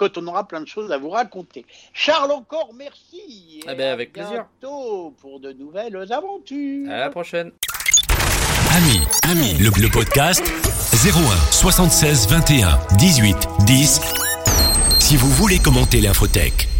quand 0.02 0.18
on 0.18 0.26
aura 0.26 0.48
plein 0.48 0.62
de 0.62 0.68
choses 0.68 0.92
à 0.92 0.98
vous 0.98 1.12
raconter. 1.12 1.64
Charles, 1.94 2.32
encore 2.32 2.72
merci. 2.76 3.62
Eh 3.70 3.76
ben, 3.76 3.94
avec 3.94 4.12
plaisir. 4.14 4.46
pour 4.60 5.40
de 5.40 5.54
nouvelles 5.54 6.12
aventures. 6.12 6.90
À 6.90 6.98
la 6.98 7.10
prochaine. 7.12 7.52
Ami, 8.76 9.00
ami, 9.30 9.54
le, 9.60 9.70
le 9.80 9.92
podcast 9.92 10.42
01 10.44 11.52
76 11.52 12.28
21 12.30 12.80
18 12.98 13.38
10. 13.68 14.02
Si 14.98 15.18
vous 15.18 15.30
voulez 15.30 15.60
commenter 15.60 16.02
l'infotech. 16.02 16.71